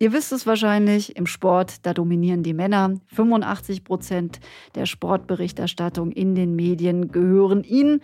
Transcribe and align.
Ihr 0.00 0.12
wisst 0.12 0.30
es 0.30 0.46
wahrscheinlich, 0.46 1.16
im 1.16 1.26
Sport, 1.26 1.84
da 1.84 1.92
dominieren 1.92 2.44
die 2.44 2.54
Männer. 2.54 2.94
85 3.08 3.82
Prozent 3.82 4.38
der 4.76 4.86
Sportberichterstattung 4.86 6.12
in 6.12 6.36
den 6.36 6.54
Medien 6.54 7.10
gehören 7.10 7.64
ihnen. 7.64 8.00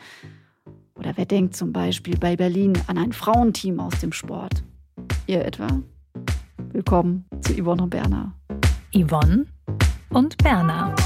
Oder 0.97 1.13
wer 1.17 1.25
denkt 1.25 1.55
zum 1.55 1.73
Beispiel 1.73 2.19
bei 2.19 2.35
Berlin 2.35 2.73
an 2.89 2.99
ein 2.99 3.13
Frauenteam 3.13 3.79
aus 3.79 4.01
dem 4.01 4.11
Sport? 4.11 4.65
Ihr 5.29 5.45
etwa? 5.45 5.69
Willkommen 6.73 7.27
zu 7.43 7.55
Yvonne 7.55 7.85
und 7.85 7.91
Berna. 7.91 8.35
Yvonne 8.93 9.47
und 10.11 10.37
Berna, 10.39 10.97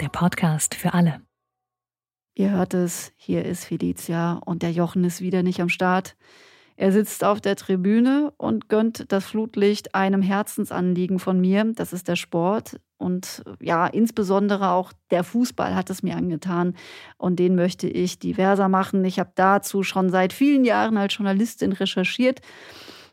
der 0.00 0.08
Podcast 0.08 0.74
für 0.74 0.92
alle. 0.92 1.20
Ihr 2.34 2.50
hört 2.50 2.74
es, 2.74 3.12
hier 3.14 3.44
ist 3.44 3.64
Felicia 3.64 4.40
und 4.44 4.64
der 4.64 4.72
Jochen 4.72 5.04
ist 5.04 5.20
wieder 5.20 5.44
nicht 5.44 5.60
am 5.60 5.68
Start. 5.68 6.16
Er 6.76 6.92
sitzt 6.92 7.24
auf 7.24 7.40
der 7.40 7.56
Tribüne 7.56 8.32
und 8.36 8.68
gönnt 8.68 9.10
das 9.10 9.24
Flutlicht 9.24 9.94
einem 9.94 10.20
Herzensanliegen 10.20 11.18
von 11.18 11.40
mir. 11.40 11.64
Das 11.74 11.92
ist 11.92 12.08
der 12.08 12.16
Sport. 12.16 12.78
Und 12.98 13.42
ja, 13.60 13.86
insbesondere 13.86 14.70
auch 14.70 14.92
der 15.10 15.24
Fußball 15.24 15.74
hat 15.74 15.90
es 15.90 16.02
mir 16.02 16.16
angetan. 16.16 16.74
Und 17.16 17.38
den 17.38 17.54
möchte 17.54 17.88
ich 17.88 18.18
diverser 18.18 18.68
machen. 18.68 19.04
Ich 19.04 19.18
habe 19.18 19.32
dazu 19.34 19.82
schon 19.82 20.10
seit 20.10 20.32
vielen 20.32 20.64
Jahren 20.64 20.98
als 20.98 21.16
Journalistin 21.16 21.72
recherchiert. 21.72 22.40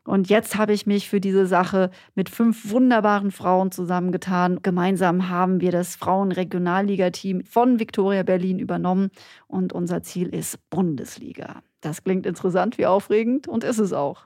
Und 0.05 0.27
jetzt 0.27 0.57
habe 0.57 0.73
ich 0.73 0.85
mich 0.85 1.07
für 1.07 1.21
diese 1.21 1.45
Sache 1.45 1.89
mit 2.13 2.29
fünf 2.29 2.69
wunderbaren 2.69 3.31
Frauen 3.31 3.71
zusammengetan. 3.71 4.61
Gemeinsam 4.61 5.29
haben 5.29 5.61
wir 5.61 5.71
das 5.71 5.95
Frauenregionalligateam 5.95 7.45
von 7.45 7.79
Viktoria 7.79 8.23
Berlin 8.23 8.59
übernommen. 8.59 9.09
Und 9.47 9.71
unser 9.71 10.03
Ziel 10.03 10.27
ist 10.27 10.59
Bundesliga. 10.69 11.61
Das 11.83 12.01
klingt 12.01 12.25
interessant 12.25 12.77
wie 12.77 12.85
aufregend 12.85 13.49
und 13.49 13.65
ist 13.65 13.77
es 13.77 13.91
auch. 13.91 14.21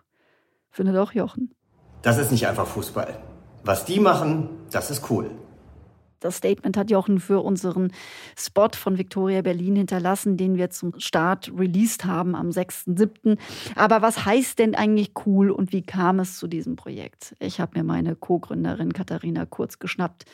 Findet 0.70 0.96
auch 0.96 1.12
Jochen. 1.14 1.56
Das 2.04 2.20
ist 2.20 2.32
nicht 2.32 2.48
einfach 2.48 2.68
Fußball. 2.68 3.20
Was 3.64 3.84
die 3.84 4.00
machen, 4.00 4.50
das 4.72 4.92
ist 4.92 5.10
cool. 5.10 5.32
Das 6.20 6.38
Statement 6.38 6.78
hat 6.78 6.92
Jochen 6.92 7.20
für 7.20 7.44
unseren 7.44 7.92
Spot 8.38 8.70
von 8.74 9.00
Victoria 9.00 9.42
Berlin 9.42 9.76
hinterlassen, 9.76 10.38
den 10.38 10.56
wir 10.56 10.70
zum 10.70 11.00
Start 11.00 11.52
released 11.58 12.06
haben 12.06 12.36
am 12.36 12.50
6.7. 12.50 13.40
Aber 13.76 14.04
was 14.04 14.24
heißt 14.26 14.60
denn 14.60 14.76
eigentlich 14.76 15.14
cool 15.26 15.50
und 15.50 15.74
wie 15.74 15.82
kam 15.82 16.20
es 16.20 16.38
zu 16.38 16.48
diesem 16.48 16.76
Projekt? 16.76 17.36
Ich 17.40 17.60
habe 17.60 17.80
mir 17.80 17.84
meine 17.84 18.16
Co-Gründerin 18.16 18.94
Katharina 18.94 19.46
Kurz 19.46 19.80
geschnappt 19.80 20.26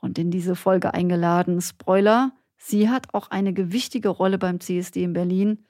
und 0.00 0.18
in 0.18 0.32
diese 0.32 0.56
Folge 0.56 0.94
eingeladen. 0.94 1.60
Spoiler, 1.60 2.32
sie 2.56 2.88
hat 2.88 3.14
auch 3.14 3.30
eine 3.30 3.52
gewichtige 3.52 4.08
Rolle 4.08 4.38
beim 4.38 4.58
CSD 4.58 5.04
in 5.04 5.12
Berlin 5.12 5.64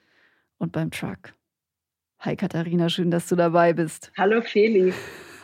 und 0.58 0.72
beim 0.72 0.90
Truck. 0.90 1.34
Hi 2.20 2.34
Katharina, 2.36 2.88
schön, 2.88 3.10
dass 3.10 3.28
du 3.28 3.36
dabei 3.36 3.72
bist. 3.72 4.10
Hallo 4.16 4.40
Feli. 4.40 4.92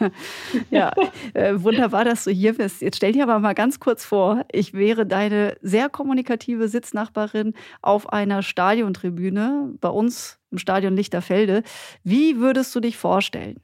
ja, 0.70 0.92
äh, 1.34 1.54
wunderbar, 1.56 2.04
dass 2.04 2.24
du 2.24 2.30
hier 2.30 2.54
bist. 2.54 2.82
Jetzt 2.82 2.96
stell 2.96 3.12
dir 3.12 3.22
aber 3.24 3.38
mal 3.38 3.54
ganz 3.54 3.78
kurz 3.78 4.04
vor, 4.04 4.44
ich 4.50 4.74
wäre 4.74 5.06
deine 5.06 5.56
sehr 5.60 5.88
kommunikative 5.88 6.68
Sitznachbarin 6.68 7.54
auf 7.82 8.12
einer 8.12 8.42
Stadiontribüne 8.42 9.74
bei 9.80 9.88
uns 9.88 10.40
im 10.50 10.58
Stadion 10.58 10.96
Lichterfelde. 10.96 11.62
Wie 12.02 12.38
würdest 12.38 12.74
du 12.74 12.80
dich 12.80 12.96
vorstellen? 12.96 13.60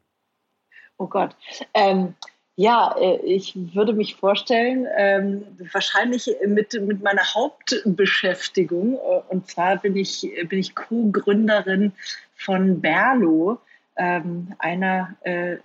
Oh 0.98 1.06
Gott. 1.06 1.36
Ähm, 1.74 2.14
ja, 2.58 2.92
äh, 2.98 3.18
ich 3.24 3.54
würde 3.72 3.92
mich 3.92 4.16
vorstellen, 4.16 4.84
ähm, 4.96 5.44
wahrscheinlich 5.72 6.28
mit, 6.44 6.72
mit 6.82 7.00
meiner 7.04 7.22
Hauptbeschäftigung. 7.22 8.94
Äh, 8.94 9.20
und 9.28 9.48
zwar 9.48 9.76
bin 9.76 9.94
ich, 9.94 10.28
bin 10.48 10.58
ich 10.58 10.74
Co-Gründerin 10.74 11.92
von 12.34 12.80
Berlo 12.80 13.60
ähm, 13.98 14.54
einer 14.58 15.16
äh, 15.22 15.56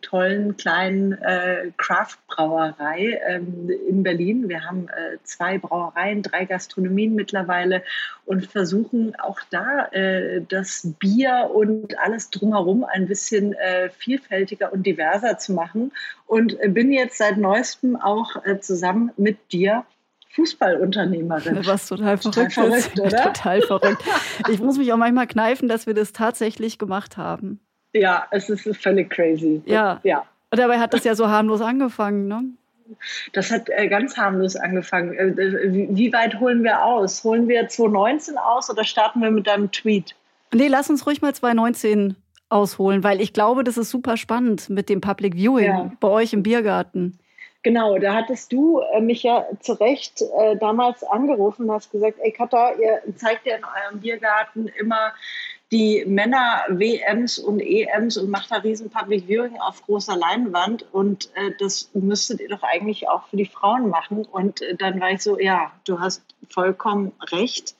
tollen 0.00 0.56
kleinen 0.56 1.12
äh, 1.12 1.72
Craft-Brauerei 1.76 3.20
ähm, 3.26 3.68
in 3.88 4.02
Berlin. 4.04 4.48
Wir 4.48 4.64
haben 4.64 4.88
äh, 4.88 5.18
zwei 5.24 5.58
Brauereien, 5.58 6.22
drei 6.22 6.44
Gastronomien 6.44 7.14
mittlerweile 7.14 7.82
und 8.26 8.46
versuchen 8.46 9.18
auch 9.18 9.40
da 9.50 9.86
äh, 9.86 10.40
das 10.48 10.94
Bier 11.00 11.50
und 11.52 11.98
alles 11.98 12.30
drumherum 12.30 12.84
ein 12.84 13.06
bisschen 13.06 13.54
äh, 13.54 13.90
vielfältiger 13.90 14.72
und 14.72 14.86
diverser 14.86 15.38
zu 15.38 15.52
machen. 15.52 15.92
Und 16.26 16.58
bin 16.68 16.92
jetzt 16.92 17.18
seit 17.18 17.38
neuestem 17.38 17.96
auch 17.96 18.44
äh, 18.44 18.60
zusammen 18.60 19.10
mit 19.16 19.52
dir 19.52 19.84
Fußballunternehmerin. 20.30 21.66
Was 21.66 21.88
total 21.88 22.18
verrückt, 22.18 22.34
total 22.34 22.50
verrückt 22.50 22.92
ist. 22.94 23.00
Oder? 23.00 23.24
Total 23.24 23.62
verrückt. 23.62 24.04
Ich 24.48 24.60
muss 24.60 24.78
mich 24.78 24.92
auch 24.92 24.96
manchmal 24.96 25.26
kneifen, 25.26 25.68
dass 25.68 25.86
wir 25.86 25.94
das 25.94 26.12
tatsächlich 26.12 26.78
gemacht 26.78 27.16
haben. 27.16 27.60
Ja, 27.92 28.26
es 28.30 28.48
ist 28.48 28.68
völlig 28.76 29.10
crazy. 29.10 29.62
Ja. 29.66 30.00
ja. 30.02 30.24
Und 30.50 30.58
dabei 30.58 30.78
hat 30.78 30.94
das 30.94 31.04
ja 31.04 31.14
so 31.14 31.28
harmlos 31.28 31.60
angefangen, 31.60 32.28
ne? 32.28 32.44
Das 33.32 33.50
hat 33.50 33.68
äh, 33.68 33.88
ganz 33.88 34.16
harmlos 34.16 34.56
angefangen. 34.56 35.14
Äh, 35.14 35.72
wie, 35.72 35.88
wie, 35.90 36.12
weit 36.12 36.40
holen 36.40 36.64
wir 36.64 36.84
aus? 36.84 37.22
Holen 37.22 37.48
wir 37.48 37.68
2019 37.68 38.36
aus 38.36 38.68
oder 38.68 38.84
starten 38.84 39.20
wir 39.20 39.30
mit 39.30 39.46
deinem 39.46 39.70
Tweet? 39.70 40.16
Nee, 40.52 40.66
lass 40.66 40.90
uns 40.90 41.06
ruhig 41.06 41.22
mal 41.22 41.32
2019 41.32 42.16
ausholen, 42.48 43.04
weil 43.04 43.20
ich 43.20 43.32
glaube, 43.32 43.62
das 43.62 43.78
ist 43.78 43.90
super 43.90 44.16
spannend 44.16 44.68
mit 44.70 44.88
dem 44.88 45.00
Public 45.00 45.34
Viewing 45.36 45.66
ja. 45.66 45.92
bei 46.00 46.08
euch 46.08 46.32
im 46.32 46.42
Biergarten. 46.42 47.16
Genau, 47.62 47.98
da 47.98 48.14
hattest 48.14 48.52
du 48.52 48.80
äh, 48.80 49.00
mich 49.00 49.22
ja 49.22 49.46
zu 49.60 49.74
Recht 49.74 50.22
äh, 50.22 50.56
damals 50.56 51.04
angerufen 51.04 51.68
und 51.68 51.72
hast 51.72 51.92
gesagt, 51.92 52.18
ey 52.22 52.32
Katha, 52.32 52.72
ihr 52.72 53.02
zeigt 53.16 53.46
ja 53.46 53.56
in 53.56 53.64
eurem 53.64 54.00
Biergarten 54.00 54.66
immer 54.66 55.12
die 55.70 56.04
Männer 56.04 56.64
WMs 56.68 57.38
und 57.38 57.60
EMs 57.60 58.16
und 58.16 58.28
macht 58.28 58.50
da 58.50 58.56
riesen 58.56 58.90
Public 58.90 59.26
Viewing 59.26 59.58
auf 59.58 59.82
großer 59.82 60.16
Leinwand 60.16 60.84
und 60.92 61.30
äh, 61.36 61.52
das 61.58 61.90
müsstet 61.94 62.40
ihr 62.40 62.48
doch 62.48 62.62
eigentlich 62.62 63.08
auch 63.08 63.28
für 63.28 63.36
die 63.36 63.46
Frauen 63.46 63.88
machen. 63.88 64.24
Und 64.24 64.62
äh, 64.62 64.74
dann 64.74 65.00
war 65.00 65.12
ich 65.12 65.22
so, 65.22 65.38
ja, 65.38 65.70
du 65.84 66.00
hast 66.00 66.22
vollkommen 66.48 67.12
recht. 67.30 67.76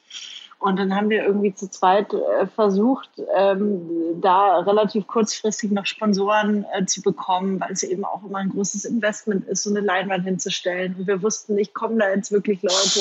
Und 0.61 0.79
dann 0.79 0.95
haben 0.95 1.09
wir 1.09 1.25
irgendwie 1.25 1.55
zu 1.55 1.71
zweit 1.71 2.13
äh, 2.13 2.47
versucht, 2.47 3.09
ähm, 3.35 4.21
da 4.21 4.59
relativ 4.59 5.07
kurzfristig 5.07 5.71
noch 5.71 5.87
Sponsoren 5.87 6.67
äh, 6.75 6.85
zu 6.85 7.01
bekommen, 7.01 7.59
weil 7.59 7.73
es 7.73 7.83
eben 7.83 8.05
auch 8.05 8.23
immer 8.23 8.39
ein 8.39 8.51
großes 8.51 8.85
Investment 8.85 9.49
ist, 9.49 9.63
so 9.63 9.71
eine 9.71 9.81
Leinwand 9.81 10.25
hinzustellen. 10.25 10.97
Und 10.99 11.07
wir 11.07 11.23
wussten 11.23 11.55
nicht, 11.55 11.73
kommen 11.73 11.99
da 11.99 12.11
jetzt 12.11 12.31
wirklich 12.31 12.61
Leute, 12.61 13.01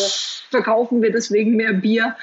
verkaufen 0.50 1.02
wir 1.02 1.12
deswegen 1.12 1.58
mehr 1.58 1.74
Bier. 1.74 2.16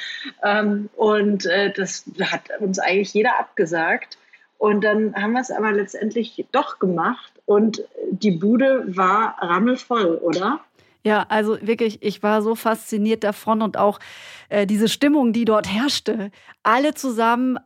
Ähm, 0.43 0.89
und 0.97 1.45
äh, 1.45 1.71
das 1.71 2.05
hat 2.23 2.41
uns 2.61 2.79
eigentlich 2.79 3.13
jeder 3.13 3.39
abgesagt. 3.39 4.17
Und 4.57 4.85
dann 4.85 5.15
haben 5.15 5.33
wir 5.33 5.43
es 5.43 5.51
aber 5.51 5.71
letztendlich 5.71 6.47
doch 6.51 6.79
gemacht 6.79 7.31
und 7.45 7.83
die 8.11 8.31
Bude 8.31 8.85
war 8.87 9.37
rammelvoll, 9.39 10.17
oder? 10.17 10.61
Ja, 11.06 11.25
also 11.28 11.56
wirklich, 11.61 12.03
ich 12.03 12.25
war 12.25 12.43
so 12.43 12.56
fasziniert 12.56 13.22
davon 13.22 13.62
und 13.62 13.77
auch 13.77 14.00
äh, 14.49 14.67
diese 14.67 14.89
Stimmung, 14.89 15.33
die 15.33 15.44
dort 15.44 15.72
herrschte. 15.72 16.33
Alle 16.65 16.94
zusammen, 16.94 17.59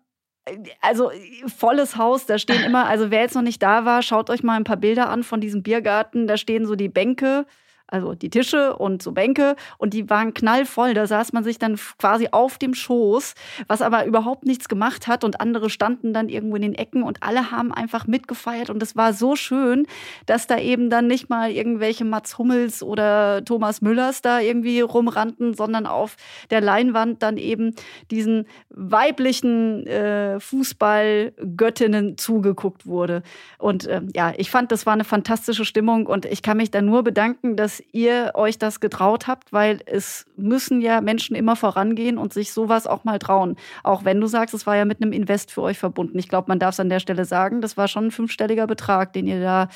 äh, 0.44 0.58
also 0.82 1.10
volles 1.46 1.96
Haus, 1.96 2.26
da 2.26 2.38
stehen 2.38 2.62
immer, 2.62 2.86
also 2.86 3.10
wer 3.10 3.22
jetzt 3.22 3.34
noch 3.34 3.40
nicht 3.40 3.62
da 3.62 3.86
war, 3.86 4.02
schaut 4.02 4.28
euch 4.28 4.42
mal 4.42 4.56
ein 4.56 4.64
paar 4.64 4.76
Bilder 4.76 5.08
an 5.08 5.22
von 5.22 5.40
diesem 5.40 5.62
Biergarten. 5.62 6.26
Da 6.26 6.36
stehen 6.36 6.66
so 6.66 6.74
die 6.74 6.90
Bänke 6.90 7.46
also 7.92 8.14
die 8.14 8.30
Tische 8.30 8.76
und 8.76 9.02
so 9.02 9.12
Bänke 9.12 9.56
und 9.78 9.94
die 9.94 10.08
waren 10.10 10.34
knallvoll. 10.34 10.94
Da 10.94 11.06
saß 11.06 11.32
man 11.32 11.44
sich 11.44 11.58
dann 11.58 11.78
quasi 11.98 12.28
auf 12.30 12.58
dem 12.58 12.74
Schoß, 12.74 13.34
was 13.66 13.82
aber 13.82 14.06
überhaupt 14.06 14.46
nichts 14.46 14.68
gemacht 14.68 15.06
hat 15.06 15.24
und 15.24 15.40
andere 15.40 15.70
standen 15.70 16.12
dann 16.12 16.28
irgendwo 16.28 16.56
in 16.56 16.62
den 16.62 16.74
Ecken 16.74 17.02
und 17.02 17.22
alle 17.22 17.50
haben 17.50 17.72
einfach 17.72 18.06
mitgefeiert 18.06 18.70
und 18.70 18.82
es 18.82 18.96
war 18.96 19.12
so 19.12 19.36
schön, 19.36 19.86
dass 20.26 20.46
da 20.46 20.58
eben 20.58 20.90
dann 20.90 21.06
nicht 21.06 21.28
mal 21.28 21.50
irgendwelche 21.50 22.04
Mats 22.04 22.38
Hummels 22.38 22.82
oder 22.82 23.44
Thomas 23.44 23.80
Müllers 23.82 24.22
da 24.22 24.40
irgendwie 24.40 24.80
rumrannten, 24.80 25.54
sondern 25.54 25.86
auf 25.86 26.16
der 26.50 26.60
Leinwand 26.60 27.22
dann 27.22 27.36
eben 27.36 27.74
diesen 28.10 28.46
weiblichen 28.70 29.86
äh, 29.86 30.40
Fußballgöttinnen 30.40 32.16
zugeguckt 32.18 32.86
wurde. 32.86 33.22
Und 33.58 33.86
äh, 33.86 34.02
ja, 34.14 34.32
ich 34.36 34.50
fand, 34.50 34.72
das 34.72 34.86
war 34.86 34.92
eine 34.92 35.04
fantastische 35.04 35.64
Stimmung 35.64 36.06
und 36.06 36.24
ich 36.24 36.42
kann 36.42 36.56
mich 36.56 36.70
da 36.70 36.82
nur 36.82 37.02
bedanken, 37.02 37.56
dass 37.56 37.79
dass 37.80 37.86
ihr 37.92 38.32
euch 38.34 38.58
das 38.58 38.80
getraut 38.80 39.26
habt, 39.26 39.52
weil 39.52 39.80
es 39.86 40.26
müssen 40.36 40.80
ja 40.80 41.00
Menschen 41.00 41.36
immer 41.36 41.56
vorangehen 41.56 42.18
und 42.18 42.32
sich 42.32 42.52
sowas 42.52 42.86
auch 42.86 43.04
mal 43.04 43.18
trauen. 43.18 43.56
Auch 43.82 44.04
wenn 44.04 44.20
du 44.20 44.26
sagst, 44.26 44.54
es 44.54 44.66
war 44.66 44.76
ja 44.76 44.84
mit 44.84 45.02
einem 45.02 45.12
Invest 45.12 45.50
für 45.50 45.62
euch 45.62 45.78
verbunden. 45.78 46.18
Ich 46.18 46.28
glaube, 46.28 46.48
man 46.48 46.58
darf 46.58 46.74
es 46.74 46.80
an 46.80 46.88
der 46.88 47.00
Stelle 47.00 47.24
sagen, 47.24 47.60
das 47.60 47.76
war 47.76 47.88
schon 47.88 48.06
ein 48.06 48.10
fünfstelliger 48.10 48.66
Betrag, 48.66 49.12
den 49.12 49.26
ihr 49.26 49.40
da 49.40 49.68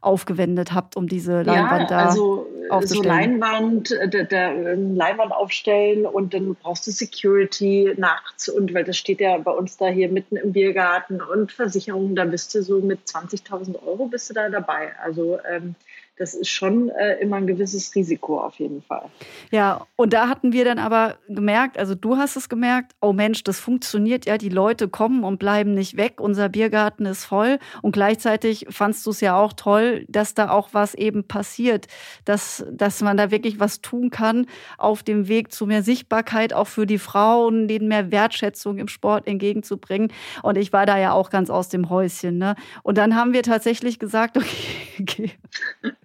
aufgewendet 0.00 0.72
habt, 0.72 0.96
um 0.96 1.08
diese 1.08 1.42
Leinwand 1.42 1.90
ja, 1.90 1.96
da 1.96 2.06
also 2.06 2.46
so 2.84 3.02
Leinwand, 3.02 3.90
äh, 3.90 4.08
der, 4.08 4.24
der, 4.24 4.76
Leinwand 4.76 5.32
aufstellen 5.32 6.06
und 6.06 6.34
dann 6.34 6.54
brauchst 6.54 6.86
du 6.86 6.92
Security 6.92 7.94
nachts 7.96 8.48
und 8.48 8.72
weil 8.74 8.84
das 8.84 8.96
steht 8.96 9.20
ja 9.20 9.36
bei 9.38 9.50
uns 9.50 9.76
da 9.76 9.88
hier 9.88 10.08
mitten 10.08 10.36
im 10.36 10.52
Biergarten 10.52 11.20
und 11.20 11.50
Versicherung, 11.50 12.14
da 12.14 12.24
bist 12.26 12.54
du 12.54 12.62
so 12.62 12.78
mit 12.80 13.00
20.000 13.08 13.82
Euro 13.84 14.06
bist 14.06 14.30
du 14.30 14.34
da 14.34 14.48
dabei. 14.48 14.92
Also 15.02 15.38
ähm, 15.50 15.74
das 16.18 16.34
ist 16.34 16.48
schon 16.48 16.88
äh, 16.90 17.14
immer 17.20 17.36
ein 17.36 17.46
gewisses 17.46 17.94
Risiko 17.94 18.40
auf 18.40 18.58
jeden 18.58 18.82
Fall. 18.82 19.08
Ja, 19.50 19.86
und 19.96 20.12
da 20.12 20.28
hatten 20.28 20.52
wir 20.52 20.64
dann 20.64 20.78
aber 20.78 21.16
gemerkt, 21.28 21.78
also 21.78 21.94
du 21.94 22.16
hast 22.16 22.36
es 22.36 22.48
gemerkt, 22.48 22.92
oh 23.00 23.12
Mensch, 23.12 23.44
das 23.44 23.60
funktioniert 23.60 24.26
ja, 24.26 24.36
die 24.36 24.48
Leute 24.48 24.88
kommen 24.88 25.24
und 25.24 25.38
bleiben 25.38 25.74
nicht 25.74 25.96
weg, 25.96 26.20
unser 26.20 26.48
Biergarten 26.48 27.06
ist 27.06 27.24
voll 27.24 27.58
und 27.82 27.92
gleichzeitig 27.92 28.66
fandst 28.70 29.06
du 29.06 29.10
es 29.10 29.20
ja 29.20 29.36
auch 29.36 29.52
toll, 29.52 30.04
dass 30.08 30.34
da 30.34 30.50
auch 30.50 30.70
was 30.72 30.94
eben 30.94 31.24
passiert, 31.24 31.86
dass, 32.24 32.64
dass 32.70 33.00
man 33.00 33.16
da 33.16 33.30
wirklich 33.30 33.60
was 33.60 33.80
tun 33.80 34.10
kann 34.10 34.46
auf 34.76 35.02
dem 35.02 35.28
Weg 35.28 35.52
zu 35.52 35.66
mehr 35.66 35.82
Sichtbarkeit, 35.82 36.52
auch 36.52 36.66
für 36.66 36.86
die 36.86 36.98
Frauen, 36.98 37.68
denen 37.68 37.88
mehr 37.88 38.10
Wertschätzung 38.10 38.78
im 38.78 38.88
Sport 38.88 39.26
entgegenzubringen. 39.26 40.12
Und 40.42 40.58
ich 40.58 40.72
war 40.72 40.86
da 40.86 40.98
ja 40.98 41.12
auch 41.12 41.30
ganz 41.30 41.50
aus 41.50 41.68
dem 41.68 41.90
Häuschen. 41.90 42.38
Ne? 42.38 42.56
Und 42.82 42.98
dann 42.98 43.14
haben 43.14 43.32
wir 43.32 43.42
tatsächlich 43.42 43.98
gesagt, 43.98 44.36
okay, 45.00 45.00
okay 45.00 45.32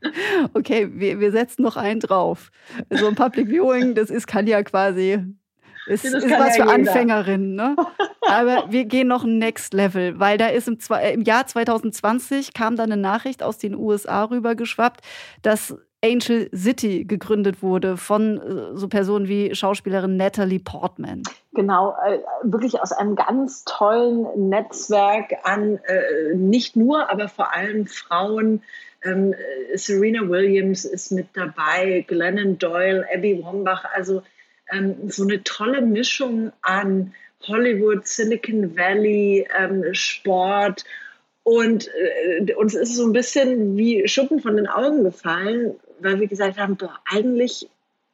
okay, 0.53 0.89
wir, 0.93 1.19
wir 1.19 1.31
setzen 1.31 1.63
noch 1.63 1.77
einen 1.77 1.99
drauf. 1.99 2.51
So 2.89 3.07
ein 3.07 3.15
Public 3.15 3.47
Viewing, 3.47 3.95
das 3.95 4.09
ist, 4.09 4.27
kann 4.27 4.47
ja 4.47 4.63
quasi, 4.63 5.23
ist, 5.87 6.05
ist 6.05 6.13
was 6.13 6.23
ja 6.23 6.65
für 6.65 6.71
jeder. 6.71 6.73
Anfängerinnen. 6.73 7.55
Ne? 7.55 7.75
Aber 8.27 8.71
wir 8.71 8.85
gehen 8.85 9.07
noch 9.07 9.23
ein 9.23 9.37
Next 9.37 9.73
Level, 9.73 10.19
weil 10.19 10.37
da 10.37 10.47
ist 10.47 10.67
im, 10.67 10.77
im 11.13 11.21
Jahr 11.21 11.45
2020 11.47 12.53
kam 12.53 12.75
dann 12.75 12.91
eine 12.91 13.01
Nachricht 13.01 13.43
aus 13.43 13.57
den 13.57 13.75
USA 13.75 14.23
rübergeschwappt, 14.25 15.01
dass 15.41 15.75
Angel 16.03 16.49
City 16.53 17.05
gegründet 17.05 17.63
wurde 17.63 17.95
von 17.95 18.37
äh, 18.37 18.77
so 18.77 18.89
Personen 18.89 19.27
wie 19.27 19.55
Schauspielerin 19.55 20.17
Natalie 20.17 20.59
Portman. 20.59 21.23
Genau, 21.53 21.95
äh, 22.05 22.19
wirklich 22.43 22.81
aus 22.81 22.91
einem 22.91 23.15
ganz 23.15 23.63
tollen 23.63 24.49
Netzwerk 24.49 25.33
an 25.43 25.79
äh, 25.85 26.35
nicht 26.35 26.75
nur, 26.75 27.09
aber 27.09 27.29
vor 27.29 27.53
allem 27.53 27.85
Frauen, 27.87 28.61
ähm, 29.03 29.33
äh, 29.33 29.77
Serena 29.77 30.27
Williams 30.27 30.85
ist 30.85 31.11
mit 31.11 31.27
dabei, 31.33 32.05
Glennon 32.07 32.57
Doyle, 32.57 33.05
Abby 33.13 33.43
Wambach. 33.43 33.85
Also 33.93 34.23
ähm, 34.71 35.09
so 35.09 35.23
eine 35.23 35.43
tolle 35.43 35.81
Mischung 35.81 36.51
an 36.61 37.13
Hollywood, 37.47 38.07
Silicon 38.07 38.75
Valley, 38.77 39.47
ähm, 39.57 39.93
Sport. 39.93 40.85
Und 41.43 41.89
äh, 41.89 42.53
uns 42.53 42.73
ist 42.73 42.95
so 42.95 43.05
ein 43.05 43.13
bisschen 43.13 43.77
wie 43.77 44.07
Schuppen 44.07 44.39
von 44.39 44.55
den 44.55 44.67
Augen 44.67 45.03
gefallen, 45.03 45.75
weil 45.99 46.19
wir 46.19 46.27
gesagt 46.27 46.57
haben, 46.57 46.77
boah, 46.77 46.99
eigentlich 47.05 47.69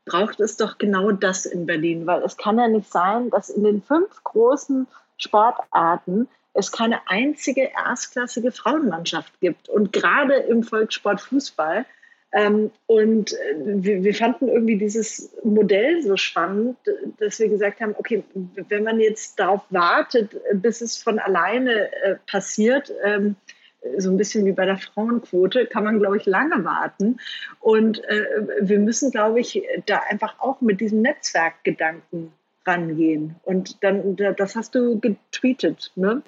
braucht 0.05 0.39
es 0.39 0.57
doch 0.57 0.79
genau 0.79 1.11
das 1.11 1.45
in 1.45 1.67
Berlin, 1.67 2.07
weil 2.07 2.23
es 2.23 2.37
kann 2.37 2.57
ja 2.57 2.67
nicht 2.67 2.91
sein, 2.91 3.29
dass 3.29 3.49
in 3.49 3.63
den 3.63 3.83
fünf 3.83 4.23
großen 4.23 4.87
Sportarten 5.17 6.27
es 6.59 6.71
keine 6.71 7.07
einzige 7.07 7.69
erstklassige 7.71 8.51
Frauenmannschaft 8.51 9.39
gibt. 9.39 9.69
Und 9.69 9.93
gerade 9.93 10.35
im 10.35 10.63
Volkssport 10.63 11.21
Fußball. 11.21 11.85
Ähm, 12.31 12.69
und 12.85 13.33
äh, 13.33 13.55
wir, 13.57 14.03
wir, 14.03 14.13
fanden 14.13 14.49
irgendwie 14.49 14.77
dieses 14.77 15.35
Modell 15.43 16.03
so 16.03 16.15
spannend, 16.15 16.77
dass 17.17 17.39
wir 17.39 17.49
gesagt 17.49 17.81
haben, 17.81 17.95
okay, 17.97 18.23
wenn 18.67 18.83
man 18.83 18.99
jetzt 18.99 19.39
darauf 19.39 19.61
wartet, 19.71 20.35
bis 20.53 20.81
es 20.81 20.97
von 20.97 21.17
alleine 21.17 21.91
äh, 22.03 22.17
passiert, 22.27 22.93
ähm, 23.03 23.35
so 23.97 24.11
ein 24.11 24.17
bisschen 24.17 24.45
wie 24.45 24.51
bei 24.51 24.65
der 24.65 24.77
Frauenquote, 24.77 25.65
kann 25.65 25.85
man, 25.85 25.99
glaube 25.99 26.17
ich, 26.17 26.25
lange 26.25 26.63
warten. 26.65 27.17
Und 27.61 28.03
äh, 28.03 28.25
wir 28.61 28.77
müssen, 28.77 29.09
glaube 29.09 29.39
ich, 29.39 29.63
da 29.87 30.01
einfach 30.09 30.39
auch 30.39 30.61
mit 30.61 30.81
diesem 30.81 31.01
Netzwerkgedanken 31.01 32.31
rangehen. 32.69 33.35
Und 33.43 33.83
dann, 33.83 34.15
das 34.15 34.55
hast 34.55 34.75
du 34.75 34.99
getweetet, 34.99 35.91
ne? 35.95 36.21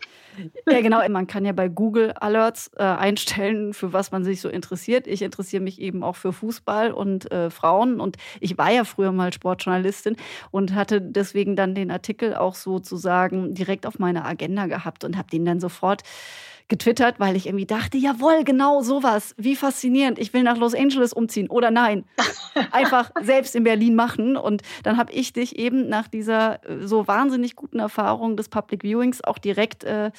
Ja, 0.68 0.82
genau. 0.82 1.08
Man 1.10 1.28
kann 1.28 1.46
ja 1.46 1.52
bei 1.52 1.68
Google 1.68 2.14
Alerts 2.14 2.72
äh, 2.78 2.84
einstellen, 2.84 3.74
für 3.74 3.94
was 3.94 4.12
man 4.12 4.24
sich 4.24 4.42
so 4.42 4.50
interessiert. 4.50 5.08
Ich 5.08 5.22
interessiere 5.22 5.62
mich 5.62 5.80
eben 5.80 6.04
auch 6.04 6.16
für 6.16 6.34
Fußball 6.34 6.92
und 6.92 7.32
äh, 7.32 7.50
Frauen. 7.50 8.00
Und 8.00 8.18
ich 8.40 8.58
war 8.58 8.72
ja 8.72 8.84
früher 8.84 9.12
mal 9.12 9.34
Sportjournalistin 9.34 10.16
und 10.52 10.74
hatte 10.74 11.02
deswegen 11.02 11.56
dann 11.56 11.76
den 11.76 11.92
Artikel 11.92 12.36
auch 12.36 12.56
sozusagen 12.56 13.54
direkt 13.54 13.86
auf 13.86 14.00
meiner 14.00 14.26
Agenda 14.26 14.68
gehabt 14.68 15.04
und 15.04 15.18
habe 15.18 15.30
den 15.30 15.46
dann 15.46 15.60
sofort 15.60 16.04
getwittert, 16.72 17.20
weil 17.20 17.36
ich 17.36 17.48
irgendwie 17.48 17.66
dachte, 17.66 17.98
jawohl, 17.98 18.46
genau 18.46 18.82
sowas. 18.82 19.36
Wie 19.38 19.58
faszinierend. 19.58 20.18
Ich 20.18 20.34
will 20.34 20.42
nach 20.42 20.56
Los 20.56 20.74
Angeles 20.74 21.12
umziehen 21.12 21.50
oder 21.50 21.70
nein. 21.70 22.06
Einfach 22.72 23.12
selbst 23.22 23.58
in 23.58 23.66
Berlin 23.66 23.94
machen. 23.94 24.38
Und 24.38 24.62
dann 24.84 24.96
habe 24.96 25.12
ich 25.12 25.34
dich 25.34 25.60
eben 25.60 25.90
nach 25.90 26.08
dieser 26.08 26.64
äh, 26.66 26.88
so 26.88 27.10
wahnsinnig 27.10 27.58
guten 27.58 27.80
Erfahrung 27.80 28.38
des 28.38 28.48
Public 28.48 28.84
Viewings 28.84 29.22
auch 29.22 29.38
direkt, 29.38 29.84
äh, 29.84 30.12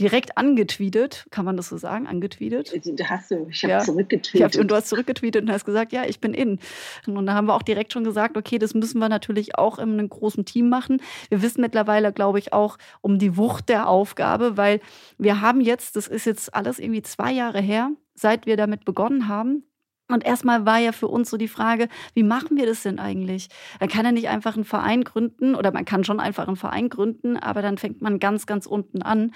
direkt 0.00 0.38
angetweetet. 0.38 1.26
Kann 1.30 1.44
man 1.44 1.58
das 1.58 1.68
so 1.68 1.76
sagen? 1.76 2.06
Angetweetet? 2.06 2.72
Da 2.98 3.04
hast 3.10 3.30
du. 3.30 3.46
Ich 3.50 3.62
habe 3.62 3.72
ja. 3.72 3.80
zurückgetweetet. 3.80 4.54
Hab, 4.54 4.60
und 4.62 4.70
du 4.70 4.74
hast 4.76 4.88
zurückgetweetet 4.88 5.42
und 5.42 5.52
hast 5.52 5.66
gesagt, 5.66 5.92
ja, 5.92 6.04
ich 6.06 6.20
bin 6.20 6.32
in. 6.32 6.58
Und 7.06 7.26
da 7.26 7.34
haben 7.34 7.48
wir 7.48 7.54
auch 7.54 7.62
direkt 7.62 7.92
schon 7.92 8.04
gesagt, 8.04 8.38
okay, 8.38 8.58
das 8.58 8.72
müssen 8.72 8.98
wir 8.98 9.10
natürlich 9.10 9.58
auch 9.58 9.78
in 9.78 9.92
einem 9.92 10.08
großen 10.08 10.46
Team 10.46 10.70
machen. 10.70 11.02
Wir 11.28 11.42
wissen 11.42 11.60
mittlerweile, 11.60 12.14
glaube 12.14 12.38
ich, 12.38 12.54
auch 12.54 12.78
um 13.02 13.18
die 13.18 13.36
Wucht 13.36 13.68
der 13.68 13.90
Aufgabe, 13.90 14.56
weil 14.56 14.80
wir 15.18 15.42
haben 15.42 15.60
jetzt 15.60 15.97
das 15.98 16.06
ist 16.06 16.26
jetzt 16.26 16.54
alles 16.54 16.78
irgendwie 16.78 17.02
zwei 17.02 17.32
Jahre 17.32 17.60
her, 17.60 17.90
seit 18.14 18.46
wir 18.46 18.56
damit 18.56 18.84
begonnen 18.84 19.26
haben. 19.26 19.64
Und 20.10 20.24
erstmal 20.24 20.64
war 20.64 20.78
ja 20.78 20.92
für 20.92 21.08
uns 21.08 21.28
so 21.28 21.36
die 21.36 21.48
Frage, 21.48 21.88
wie 22.14 22.22
machen 22.22 22.56
wir 22.56 22.66
das 22.66 22.84
denn 22.84 23.00
eigentlich? 23.00 23.48
Man 23.80 23.88
kann 23.88 24.06
ja 24.06 24.12
nicht 24.12 24.28
einfach 24.28 24.54
einen 24.54 24.64
Verein 24.64 25.02
gründen 25.02 25.56
oder 25.56 25.72
man 25.72 25.84
kann 25.84 26.04
schon 26.04 26.20
einfach 26.20 26.46
einen 26.46 26.56
Verein 26.56 26.88
gründen, 26.88 27.36
aber 27.36 27.62
dann 27.62 27.78
fängt 27.78 28.00
man 28.00 28.20
ganz, 28.20 28.46
ganz 28.46 28.64
unten 28.66 29.02
an. 29.02 29.32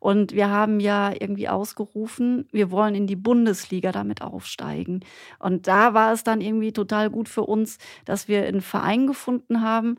Und 0.00 0.32
wir 0.32 0.48
haben 0.48 0.80
ja 0.80 1.12
irgendwie 1.12 1.48
ausgerufen, 1.48 2.48
wir 2.50 2.70
wollen 2.70 2.94
in 2.94 3.06
die 3.06 3.14
Bundesliga 3.14 3.92
damit 3.92 4.22
aufsteigen. 4.22 5.04
Und 5.38 5.68
da 5.68 5.92
war 5.92 6.12
es 6.12 6.24
dann 6.24 6.40
irgendwie 6.40 6.72
total 6.72 7.10
gut 7.10 7.28
für 7.28 7.42
uns, 7.42 7.76
dass 8.06 8.26
wir 8.26 8.46
einen 8.46 8.62
Verein 8.62 9.06
gefunden 9.06 9.60
haben, 9.60 9.98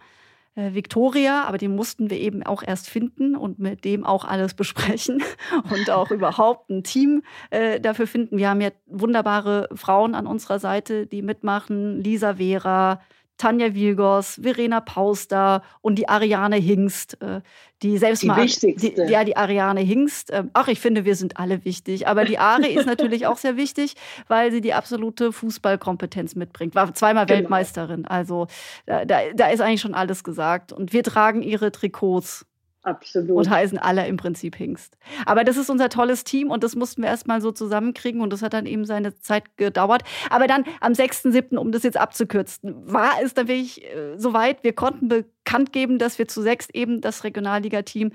äh, 0.57 0.73
Victoria, 0.73 1.43
aber 1.43 1.59
den 1.59 1.75
mussten 1.75 2.09
wir 2.09 2.17
eben 2.17 2.43
auch 2.43 2.63
erst 2.65 2.89
finden 2.89 3.35
und 3.35 3.59
mit 3.59 3.85
dem 3.85 4.03
auch 4.03 4.25
alles 4.25 4.55
besprechen 4.55 5.23
und 5.71 5.91
auch 5.91 6.09
überhaupt 6.09 6.69
ein 6.69 6.83
Team 6.83 7.21
äh, 7.51 7.79
dafür 7.79 8.07
finden. 8.07 8.37
Wir 8.37 8.49
haben 8.49 8.61
ja 8.61 8.71
wunderbare 8.87 9.69
Frauen 9.75 10.15
an 10.15 10.25
unserer 10.25 10.59
Seite, 10.59 11.05
die 11.05 11.21
mitmachen. 11.21 12.01
Lisa 12.01 12.35
Vera, 12.35 13.01
Tanja 13.37 13.73
Wilgos, 13.73 14.39
Verena 14.41 14.81
Pauster 14.81 15.63
und 15.81 15.95
die 15.95 16.09
Ariane 16.09 16.55
Hingst, 16.55 17.21
äh, 17.21 17.41
die 17.83 17.97
selbst 17.97 18.23
die 18.23 18.27
mal. 18.27 18.43
Wichtigste. 18.43 19.05
Die, 19.05 19.11
ja, 19.11 19.23
die 19.23 19.37
Ariane 19.37 19.81
Hingst. 19.81 20.31
Ähm, 20.33 20.49
ach, 20.53 20.67
ich 20.67 20.79
finde, 20.79 21.05
wir 21.05 21.15
sind 21.15 21.37
alle 21.37 21.63
wichtig. 21.63 22.07
Aber 22.07 22.25
die 22.25 22.39
Ari 22.39 22.73
ist 22.73 22.85
natürlich 22.87 23.27
auch 23.27 23.37
sehr 23.37 23.55
wichtig, 23.55 23.95
weil 24.27 24.51
sie 24.51 24.61
die 24.61 24.73
absolute 24.73 25.31
Fußballkompetenz 25.31 26.35
mitbringt. 26.35 26.75
War 26.75 26.93
zweimal 26.93 27.25
genau. 27.25 27.39
Weltmeisterin. 27.39 28.05
Also 28.05 28.47
da, 28.85 29.05
da 29.05 29.47
ist 29.47 29.61
eigentlich 29.61 29.81
schon 29.81 29.93
alles 29.93 30.23
gesagt. 30.23 30.73
Und 30.73 30.93
wir 30.93 31.03
tragen 31.03 31.41
ihre 31.43 31.71
Trikots 31.71 32.45
Absolut. 32.83 33.35
Und 33.37 33.49
heißen 33.49 33.77
alle 33.77 34.07
im 34.07 34.15
Prinzip 34.15 34.55
Hingst. 34.55 34.97
Aber 35.25 35.43
das 35.43 35.57
ist 35.57 35.69
unser 35.69 35.89
tolles 35.89 36.23
Team 36.23 36.49
und 36.49 36.63
das 36.63 36.75
mussten 36.75 37.01
wir 37.01 37.09
erstmal 37.09 37.41
so 37.41 37.51
zusammenkriegen 37.51 38.21
und 38.21 38.31
das 38.31 38.41
hat 38.41 38.53
dann 38.53 38.65
eben 38.65 38.85
seine 38.85 39.19
Zeit 39.19 39.57
gedauert. 39.57 40.03
Aber 40.29 40.47
dann 40.47 40.63
am 40.79 40.93
6.7., 40.93 41.57
um 41.57 41.71
das 41.71 41.83
jetzt 41.83 41.97
abzukürzen, 41.97 42.73
war 42.91 43.11
es 43.21 43.33
dann 43.33 43.47
wirklich 43.49 43.83
äh, 43.83 44.17
soweit. 44.17 44.63
Wir 44.63 44.73
konnten 44.73 45.09
bekannt 45.09 45.73
geben, 45.73 45.99
dass 45.99 46.17
wir 46.17 46.27
zu 46.27 46.41
sechs 46.41 46.69
eben 46.69 47.01
das 47.01 47.23
Regionalliga-Team 47.23 48.13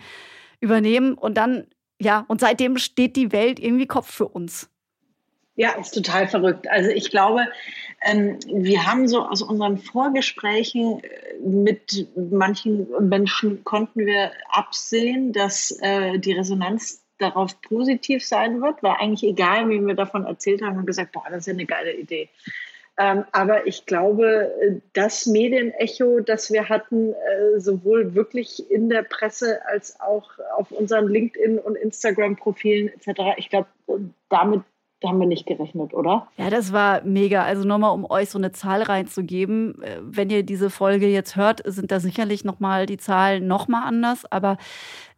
übernehmen 0.61 1.14
und 1.14 1.37
dann, 1.37 1.66
ja, 2.00 2.25
und 2.28 2.40
seitdem 2.40 2.78
steht 2.78 3.16
die 3.16 3.33
Welt 3.33 3.61
irgendwie 3.61 3.87
Kopf 3.87 4.11
für 4.11 4.28
uns. 4.28 4.72
Ja, 5.54 5.73
ist 5.78 5.92
total 5.92 6.28
verrückt. 6.28 6.66
Also 6.71 6.90
ich 6.90 7.11
glaube, 7.11 7.47
ähm, 8.00 8.38
wir 8.47 8.87
haben 8.87 9.06
so 9.06 9.23
aus 9.23 9.42
unseren 9.42 9.76
Vorgesprächen 9.78 11.02
äh, 11.04 11.38
mit 11.40 12.09
manchen 12.16 12.88
Menschen 13.09 13.62
konnten 13.64 14.06
wir 14.06 14.32
absehen, 14.49 15.32
dass 15.32 15.76
äh, 15.82 16.18
die 16.18 16.32
Resonanz 16.32 17.04
darauf 17.18 17.61
positiv 17.61 18.25
sein 18.25 18.62
wird, 18.62 18.82
weil 18.82 18.97
eigentlich 18.99 19.23
egal, 19.25 19.68
wie 19.68 19.80
wir 19.80 19.94
davon 19.94 20.25
erzählt 20.25 20.62
haben, 20.62 20.78
haben 20.78 20.87
gesagt, 20.87 21.12
boah, 21.12 21.25
das 21.28 21.40
ist 21.40 21.47
ja 21.47 21.52
eine 21.52 21.66
geile 21.66 21.94
Idee. 21.94 22.30
Ähm, 22.99 23.25
aber 23.32 23.66
ich 23.66 23.87
glaube, 23.87 24.80
das 24.92 25.26
Medienecho, 25.26 26.21
das 26.21 26.52
wir 26.52 26.68
hatten, 26.68 27.12
äh, 27.12 27.59
sowohl 27.59 28.14
wirklich 28.14 28.71
in 28.71 28.90
der 28.90 29.02
Presse 29.02 29.61
als 29.66 29.99
auch 30.00 30.30
auf 30.56 30.73
unseren 30.73 31.09
LinkedIn- 31.09 31.59
und 31.59 31.76
Instagram-Profilen 31.76 32.88
etc., 32.88 33.35
ich 33.37 33.49
glaube, 33.49 33.68
damit 34.28 34.62
haben 35.09 35.21
wir 35.21 35.26
nicht 35.26 35.47
gerechnet, 35.47 35.94
oder? 35.94 36.28
Ja, 36.37 36.50
das 36.50 36.73
war 36.73 37.02
mega. 37.04 37.42
Also 37.44 37.66
nochmal, 37.66 37.94
um 37.94 38.04
euch 38.09 38.30
so 38.30 38.38
eine 38.38 38.52
Zahl 38.52 38.82
reinzugeben. 38.82 39.82
Äh, 39.82 39.99
wenn 40.02 40.30
ihr 40.30 40.42
diese 40.42 40.71
Folge 40.71 41.09
jetzt 41.09 41.37
hört, 41.37 41.62
sind 41.64 41.90
da 41.90 42.00
sicherlich 42.00 42.44
nochmal 42.44 42.87
die 42.87 42.97
Zahlen 42.97 43.47
nochmal 43.47 43.85
anders. 43.85 44.25
Aber 44.30 44.56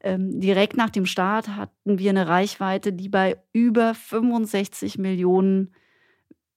ähm, 0.00 0.40
direkt 0.40 0.76
nach 0.76 0.90
dem 0.90 1.06
Start 1.06 1.48
hatten 1.48 1.98
wir 1.98 2.10
eine 2.10 2.28
Reichweite, 2.28 2.92
die 2.92 3.08
bei 3.08 3.36
über 3.52 3.94
65 3.94 4.98
Millionen 4.98 5.74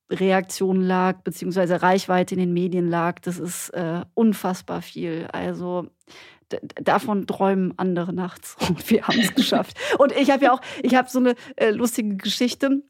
Reaktionen 0.10 0.82
lag, 0.82 1.22
beziehungsweise 1.24 1.82
Reichweite 1.82 2.36
in 2.36 2.40
den 2.40 2.54
Medien 2.54 2.88
lag. 2.88 3.20
Das 3.20 3.40
ist 3.40 3.70
äh, 3.70 4.02
unfassbar 4.14 4.82
viel. 4.82 5.28
Also 5.32 5.88
davon 6.82 7.28
träumen 7.28 7.74
andere 7.78 8.14
nachts 8.14 8.56
und 8.68 8.90
wir 8.90 9.08
haben 9.08 9.20
es 9.20 9.34
geschafft. 9.36 9.78
Und 9.98 10.12
ich 10.14 10.32
habe 10.32 10.46
ja 10.46 10.54
auch, 10.54 10.62
ich 10.82 10.96
habe 10.96 11.10
so 11.10 11.20
eine 11.20 11.36
äh, 11.56 11.72
lustige 11.72 12.16
Geschichte. 12.16 12.84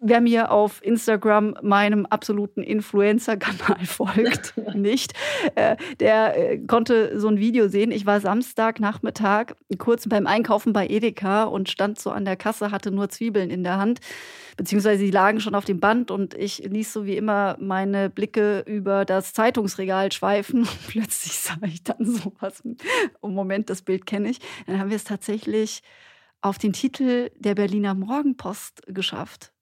Wer 0.00 0.20
mir 0.20 0.52
auf 0.52 0.80
Instagram 0.84 1.56
meinem 1.60 2.06
absoluten 2.06 2.62
Influencer-Kanal 2.62 3.84
folgt, 3.84 4.54
nicht, 4.74 5.12
äh, 5.56 5.76
der 5.98 6.52
äh, 6.52 6.58
konnte 6.58 7.18
so 7.18 7.26
ein 7.26 7.38
Video 7.38 7.66
sehen. 7.66 7.90
Ich 7.90 8.06
war 8.06 8.20
Samstagnachmittag 8.20 9.54
kurz 9.78 10.08
beim 10.08 10.28
Einkaufen 10.28 10.72
bei 10.72 10.86
Edeka 10.86 11.44
und 11.44 11.68
stand 11.68 11.98
so 11.98 12.10
an 12.10 12.24
der 12.24 12.36
Kasse, 12.36 12.70
hatte 12.70 12.92
nur 12.92 13.08
Zwiebeln 13.08 13.50
in 13.50 13.64
der 13.64 13.78
Hand, 13.78 13.98
beziehungsweise 14.56 15.00
sie 15.00 15.10
lagen 15.10 15.40
schon 15.40 15.56
auf 15.56 15.64
dem 15.64 15.80
Band 15.80 16.12
und 16.12 16.34
ich 16.34 16.58
ließ 16.58 16.92
so 16.92 17.04
wie 17.04 17.16
immer 17.16 17.56
meine 17.58 18.08
Blicke 18.08 18.60
über 18.66 19.04
das 19.04 19.32
Zeitungsregal 19.32 20.12
schweifen. 20.12 20.60
Und 20.60 20.78
plötzlich 20.88 21.40
sah 21.40 21.58
ich 21.66 21.82
dann 21.82 22.04
sowas. 22.04 22.62
Oh, 23.20 23.28
Moment, 23.28 23.68
das 23.68 23.82
Bild 23.82 24.06
kenne 24.06 24.30
ich. 24.30 24.38
Dann 24.66 24.78
haben 24.78 24.90
wir 24.90 24.96
es 24.96 25.04
tatsächlich 25.04 25.82
auf 26.40 26.58
den 26.58 26.72
Titel 26.72 27.30
der 27.36 27.56
Berliner 27.56 27.94
Morgenpost 27.94 28.82
geschafft. 28.86 29.52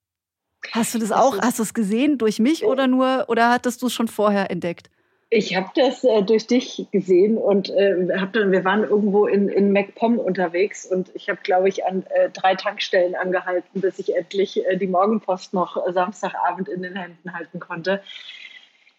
Hast 0.73 0.95
du 0.95 0.99
das 0.99 1.13
auch, 1.13 1.39
hast 1.41 1.59
du 1.59 1.63
es 1.63 1.75
gesehen 1.75 2.19
durch 2.19 2.39
mich 2.39 2.65
oder 2.65 2.87
nur, 2.87 3.25
oder 3.29 3.51
hattest 3.51 3.83
du 3.83 3.87
es 3.87 3.95
schon 3.95 4.09
vorher 4.09 4.51
entdeckt? 4.51 4.91
Ich 5.29 5.57
habe 5.57 5.69
das 5.75 6.05
äh, 6.05 6.23
durch 6.23 6.47
dich 6.47 6.87
gesehen 6.93 7.37
und 7.37 7.69
äh, 7.71 8.09
hab 8.17 8.33
dann, 8.33 8.53
wir 8.53 8.65
waren 8.65 8.85
irgendwo 8.85 9.27
in, 9.27 9.49
in 9.49 9.73
MacPom 9.73 10.19
unterwegs 10.21 10.87
und 10.87 11.11
ich 11.15 11.29
habe, 11.29 11.41
glaube 11.43 11.69
ich, 11.69 11.85
an 11.85 12.05
äh, 12.11 12.31
drei 12.31 12.55
Tankstellen 12.55 13.17
angehalten, 13.17 13.81
bis 13.81 13.99
ich 13.99 14.15
endlich 14.15 14.65
äh, 14.65 14.77
die 14.77 14.87
Morgenpost 14.87 15.53
noch 15.53 15.77
Samstagabend 15.93 16.69
in 16.69 16.83
den 16.83 16.95
Händen 16.95 17.33
halten 17.33 17.59
konnte. 17.59 18.03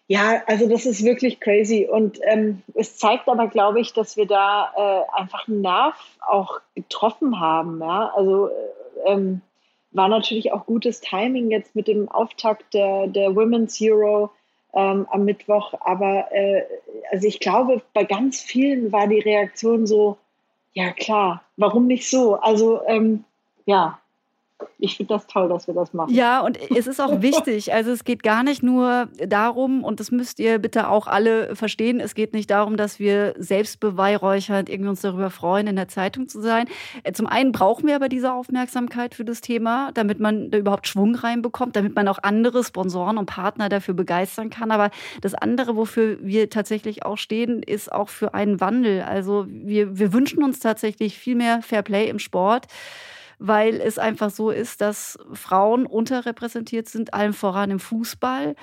Ja, 0.06 0.42
also 0.46 0.68
das 0.68 0.84
ist 0.84 1.02
wirklich 1.02 1.40
crazy 1.40 1.88
und 1.90 2.18
ähm, 2.22 2.62
es 2.74 2.98
zeigt 2.98 3.28
aber, 3.28 3.48
glaube 3.48 3.80
ich, 3.80 3.94
dass 3.94 4.16
wir 4.18 4.26
da 4.26 4.72
äh, 4.76 5.20
einfach 5.20 5.48
einen 5.48 5.62
Nerv 5.62 5.96
auch 6.26 6.60
getroffen 6.74 7.40
haben. 7.40 7.80
Ja? 7.80 8.12
Also 8.14 8.48
äh, 8.48 9.12
ähm, 9.12 9.40
war 9.90 10.08
natürlich 10.08 10.52
auch 10.52 10.66
gutes 10.66 11.00
Timing 11.00 11.50
jetzt 11.50 11.74
mit 11.74 11.88
dem 11.88 12.08
Auftakt 12.08 12.74
der, 12.74 13.06
der 13.06 13.34
Women's 13.34 13.80
Euro 13.80 14.30
ähm, 14.74 15.06
am 15.10 15.24
Mittwoch. 15.24 15.74
Aber 15.80 16.30
äh, 16.32 16.62
also 17.10 17.26
ich 17.26 17.40
glaube, 17.40 17.82
bei 17.94 18.04
ganz 18.04 18.40
vielen 18.40 18.92
war 18.92 19.06
die 19.06 19.20
Reaktion 19.20 19.86
so, 19.86 20.18
ja 20.74 20.92
klar, 20.92 21.42
warum 21.56 21.86
nicht 21.86 22.08
so? 22.08 22.34
Also 22.34 22.80
ähm, 22.86 23.24
ja, 23.66 23.98
ich 24.78 24.96
finde 24.96 25.14
das 25.14 25.26
toll, 25.26 25.48
dass 25.48 25.66
wir 25.66 25.74
das 25.74 25.92
machen. 25.92 26.14
Ja, 26.14 26.40
und 26.40 26.58
es 26.70 26.86
ist 26.86 27.00
auch 27.00 27.20
wichtig. 27.22 27.72
Also 27.72 27.90
es 27.90 28.04
geht 28.04 28.22
gar 28.22 28.42
nicht 28.42 28.62
nur 28.62 29.08
darum, 29.26 29.82
und 29.82 30.00
das 30.00 30.10
müsst 30.10 30.38
ihr 30.38 30.58
bitte 30.58 30.88
auch 30.88 31.06
alle 31.06 31.54
verstehen, 31.56 32.00
es 32.00 32.14
geht 32.14 32.32
nicht 32.32 32.50
darum, 32.50 32.76
dass 32.76 32.98
wir 32.98 33.34
selbstbeweihräuchernd 33.38 34.68
irgendwie 34.68 34.90
uns 34.90 35.00
darüber 35.00 35.30
freuen, 35.30 35.66
in 35.66 35.76
der 35.76 35.88
Zeitung 35.88 36.28
zu 36.28 36.40
sein. 36.40 36.66
Äh, 37.02 37.12
zum 37.12 37.26
einen 37.26 37.52
brauchen 37.52 37.86
wir 37.86 37.96
aber 37.96 38.08
diese 38.08 38.32
Aufmerksamkeit 38.32 39.14
für 39.14 39.24
das 39.24 39.40
Thema, 39.40 39.90
damit 39.94 40.20
man 40.20 40.50
da 40.50 40.58
überhaupt 40.58 40.86
Schwung 40.86 41.14
reinbekommt, 41.14 41.74
damit 41.74 41.94
man 41.94 42.06
auch 42.08 42.18
andere 42.22 42.62
Sponsoren 42.62 43.18
und 43.18 43.26
Partner 43.26 43.68
dafür 43.68 43.94
begeistern 43.94 44.50
kann. 44.50 44.70
Aber 44.70 44.90
das 45.20 45.34
andere, 45.34 45.76
wofür 45.76 46.18
wir 46.20 46.50
tatsächlich 46.50 47.04
auch 47.04 47.18
stehen, 47.18 47.62
ist 47.62 47.92
auch 47.92 48.08
für 48.08 48.34
einen 48.34 48.60
Wandel. 48.60 49.02
Also 49.02 49.46
wir, 49.48 49.98
wir 49.98 50.12
wünschen 50.12 50.42
uns 50.42 50.60
tatsächlich 50.60 51.18
viel 51.18 51.34
mehr 51.34 51.62
Fair 51.62 51.82
Play 51.82 52.08
im 52.08 52.18
Sport 52.18 52.66
weil 53.38 53.80
es 53.80 53.98
einfach 53.98 54.30
so 54.30 54.50
ist, 54.50 54.80
dass 54.80 55.18
Frauen 55.32 55.86
unterrepräsentiert 55.86 56.88
sind, 56.88 57.14
allem 57.14 57.32
voran 57.32 57.70
im 57.70 57.78
Fußball. 57.78 58.54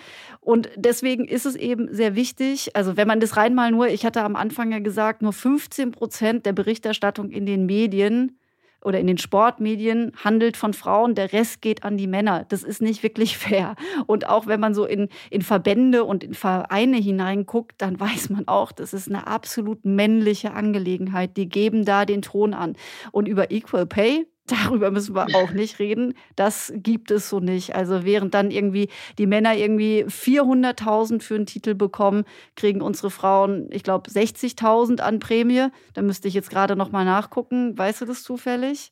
Und 0.41 0.69
deswegen 0.75 1.25
ist 1.25 1.45
es 1.45 1.55
eben 1.55 1.93
sehr 1.93 2.15
wichtig, 2.15 2.75
also 2.75 2.97
wenn 2.97 3.07
man 3.07 3.19
das 3.19 3.37
rein 3.37 3.55
mal 3.55 3.71
nur, 3.71 3.87
ich 3.87 4.05
hatte 4.05 4.23
am 4.23 4.35
Anfang 4.35 4.71
ja 4.71 4.79
gesagt, 4.79 5.21
nur 5.21 5.33
15 5.33 5.91
Prozent 5.91 6.45
der 6.45 6.53
Berichterstattung 6.53 7.29
in 7.29 7.45
den 7.45 7.65
Medien 7.65 8.37
oder 8.85 8.99
in 8.99 9.07
den 9.07 9.17
Sportmedien 9.17 10.11
handelt 10.23 10.57
von 10.57 10.73
Frauen, 10.73 11.15
der 11.15 11.33
Rest 11.33 11.61
geht 11.61 11.83
an 11.83 11.97
die 11.97 12.05
Männer. 12.05 12.45
Das 12.47 12.61
ist 12.63 12.81
nicht 12.81 13.01
wirklich 13.01 13.37
fair. 13.39 13.75
Und 14.05 14.29
auch 14.29 14.45
wenn 14.45 14.59
man 14.59 14.75
so 14.75 14.85
in, 14.85 15.09
in 15.31 15.41
Verbände 15.41 16.03
und 16.03 16.23
in 16.23 16.35
Vereine 16.35 16.97
hineinguckt, 16.97 17.81
dann 17.81 17.99
weiß 17.99 18.29
man 18.29 18.47
auch, 18.47 18.71
das 18.71 18.93
ist 18.93 19.09
eine 19.09 19.25
absolut 19.25 19.85
männliche 19.85 20.53
Angelegenheit. 20.53 21.35
Die 21.35 21.49
geben 21.49 21.83
da 21.83 22.05
den 22.05 22.21
Ton 22.21 22.53
an. 22.53 22.75
Und 23.11 23.27
über 23.27 23.51
Equal 23.51 23.87
Pay, 23.87 24.27
Darüber 24.47 24.91
müssen 24.91 25.15
wir 25.15 25.27
auch 25.33 25.51
nicht 25.51 25.79
reden. 25.79 26.13
Das 26.35 26.71
gibt 26.75 27.09
es 27.09 27.29
so 27.29 27.39
nicht. 27.39 27.73
Also 27.73 28.05
während 28.05 28.35
dann 28.35 28.51
irgendwie 28.51 28.89
die 29.17 29.25
Männer 29.25 29.55
irgendwie 29.55 30.05
400.000 30.05 31.21
für 31.21 31.35
einen 31.35 31.47
Titel 31.47 31.73
bekommen, 31.73 32.25
kriegen 32.55 32.81
unsere 32.81 33.09
Frauen, 33.09 33.69
ich 33.71 33.81
glaube, 33.81 34.09
60.000 34.09 35.01
an 35.01 35.17
Prämie. 35.17 35.67
Da 35.95 36.03
müsste 36.03 36.27
ich 36.27 36.35
jetzt 36.35 36.51
gerade 36.51 36.75
noch 36.75 36.91
mal 36.91 37.05
nachgucken. 37.05 37.75
Weißt 37.75 38.01
du 38.01 38.05
das 38.05 38.21
zufällig? 38.23 38.91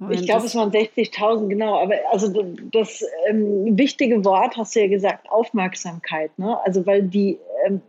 Moment, 0.00 0.20
ich 0.20 0.26
glaube, 0.26 0.46
es 0.46 0.56
waren 0.56 0.72
60.000, 0.72 1.48
genau. 1.48 1.80
Aber 1.80 1.94
also 2.10 2.32
das 2.72 3.04
ähm, 3.28 3.78
wichtige 3.78 4.24
Wort 4.24 4.56
hast 4.56 4.74
du 4.74 4.80
ja 4.80 4.88
gesagt, 4.88 5.30
Aufmerksamkeit. 5.30 6.36
Ne? 6.36 6.58
Also 6.64 6.84
weil 6.84 7.04
die, 7.04 7.38
ähm, 7.64 7.80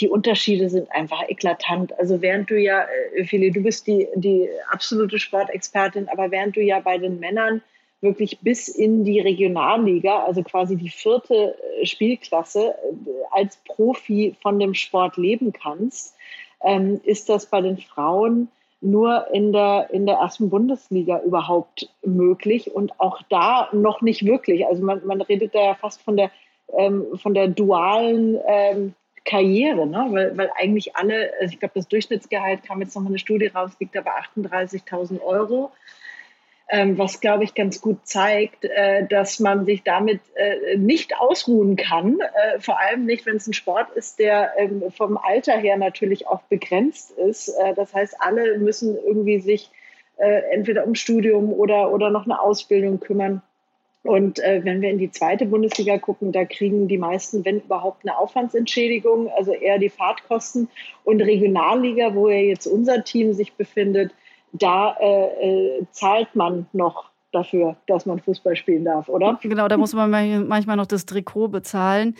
die 0.00 0.08
Unterschiede 0.08 0.68
sind 0.68 0.90
einfach 0.90 1.28
eklatant. 1.28 1.96
Also 1.98 2.20
während 2.20 2.50
du 2.50 2.60
ja, 2.60 2.86
äh, 3.14 3.24
Philly, 3.24 3.50
du 3.50 3.62
bist 3.62 3.86
die, 3.86 4.08
die 4.16 4.48
absolute 4.70 5.18
Sportexpertin, 5.18 6.08
aber 6.08 6.30
während 6.30 6.56
du 6.56 6.60
ja 6.60 6.80
bei 6.80 6.98
den 6.98 7.20
Männern 7.20 7.62
wirklich 8.00 8.38
bis 8.40 8.68
in 8.68 9.04
die 9.04 9.20
Regionalliga, 9.20 10.24
also 10.24 10.42
quasi 10.42 10.76
die 10.76 10.90
vierte 10.90 11.56
äh, 11.80 11.86
Spielklasse, 11.86 12.74
äh, 12.74 13.10
als 13.30 13.56
Profi 13.66 14.36
von 14.42 14.58
dem 14.58 14.74
Sport 14.74 15.16
leben 15.16 15.52
kannst, 15.52 16.16
ähm, 16.62 17.00
ist 17.04 17.28
das 17.28 17.46
bei 17.46 17.60
den 17.60 17.78
Frauen 17.78 18.48
nur 18.80 19.28
in 19.32 19.52
der, 19.52 19.88
in 19.92 20.06
der 20.06 20.16
ersten 20.16 20.50
Bundesliga 20.50 21.20
überhaupt 21.22 21.88
möglich 22.04 22.74
und 22.74 23.00
auch 23.00 23.22
da 23.30 23.70
noch 23.72 24.02
nicht 24.02 24.26
wirklich. 24.26 24.66
Also 24.66 24.84
man, 24.84 25.04
man 25.06 25.22
redet 25.22 25.54
da 25.54 25.64
ja 25.64 25.74
fast 25.74 26.02
von 26.02 26.16
der, 26.16 26.30
ähm, 26.76 27.06
von 27.14 27.32
der 27.32 27.48
dualen 27.48 28.38
ähm, 28.46 28.94
Karriere, 29.24 29.86
ne? 29.86 30.06
weil, 30.10 30.36
weil 30.36 30.50
eigentlich 30.58 30.96
alle, 30.96 31.32
also 31.40 31.52
ich 31.52 31.60
glaube, 31.60 31.74
das 31.74 31.88
Durchschnittsgehalt 31.88 32.62
kam 32.62 32.80
jetzt 32.80 32.94
nochmal 32.94 33.12
eine 33.12 33.18
Studie 33.18 33.46
raus, 33.46 33.72
liegt 33.80 33.96
aber 33.96 34.12
38.000 34.36 35.22
Euro 35.22 35.72
ähm, 36.68 36.96
was, 36.96 37.20
glaube 37.20 37.44
ich, 37.44 37.54
ganz 37.54 37.80
gut 37.80 38.06
zeigt, 38.06 38.64
äh, 38.64 39.06
dass 39.06 39.38
man 39.38 39.66
sich 39.66 39.82
damit 39.82 40.20
äh, 40.34 40.76
nicht 40.76 41.18
ausruhen 41.18 41.76
kann, 41.76 42.18
äh, 42.20 42.58
vor 42.58 42.80
allem 42.80 43.04
nicht, 43.04 43.26
wenn 43.26 43.36
es 43.36 43.46
ein 43.46 43.52
Sport 43.52 43.90
ist, 43.94 44.18
der 44.18 44.52
ähm, 44.56 44.82
vom 44.90 45.18
Alter 45.18 45.58
her 45.58 45.76
natürlich 45.76 46.26
auch 46.26 46.42
begrenzt 46.42 47.12
ist. 47.12 47.48
Äh, 47.48 47.74
das 47.74 47.92
heißt, 47.92 48.16
alle 48.18 48.58
müssen 48.58 48.96
irgendwie 48.96 49.40
sich 49.40 49.70
äh, 50.16 50.42
entweder 50.52 50.86
um 50.86 50.94
Studium 50.94 51.52
oder, 51.52 51.92
oder 51.92 52.08
noch 52.08 52.24
eine 52.24 52.40
Ausbildung 52.40 52.98
kümmern. 52.98 53.42
Und 54.04 54.38
äh, 54.38 54.60
wenn 54.64 54.82
wir 54.82 54.90
in 54.90 54.98
die 54.98 55.10
zweite 55.10 55.46
Bundesliga 55.46 55.96
gucken, 55.96 56.30
da 56.30 56.44
kriegen 56.44 56.88
die 56.88 56.98
meisten, 56.98 57.44
wenn 57.44 57.60
überhaupt, 57.60 58.04
eine 58.04 58.16
Aufwandsentschädigung, 58.18 59.30
also 59.30 59.52
eher 59.52 59.78
die 59.78 59.88
Fahrtkosten. 59.88 60.68
Und 61.04 61.22
Regionalliga, 61.22 62.14
wo 62.14 62.28
ja 62.28 62.36
jetzt 62.36 62.66
unser 62.66 63.02
Team 63.02 63.32
sich 63.32 63.54
befindet, 63.54 64.12
da 64.52 64.94
äh, 65.00 65.78
äh, 65.78 65.86
zahlt 65.90 66.36
man 66.36 66.66
noch 66.74 67.10
dafür, 67.32 67.76
dass 67.86 68.04
man 68.04 68.20
Fußball 68.20 68.56
spielen 68.56 68.84
darf, 68.84 69.08
oder? 69.08 69.38
Genau, 69.42 69.68
da 69.68 69.78
muss 69.78 69.94
man 69.94 70.10
manchmal 70.46 70.76
noch 70.76 70.86
das 70.86 71.06
Trikot 71.06 71.48
bezahlen. 71.48 72.14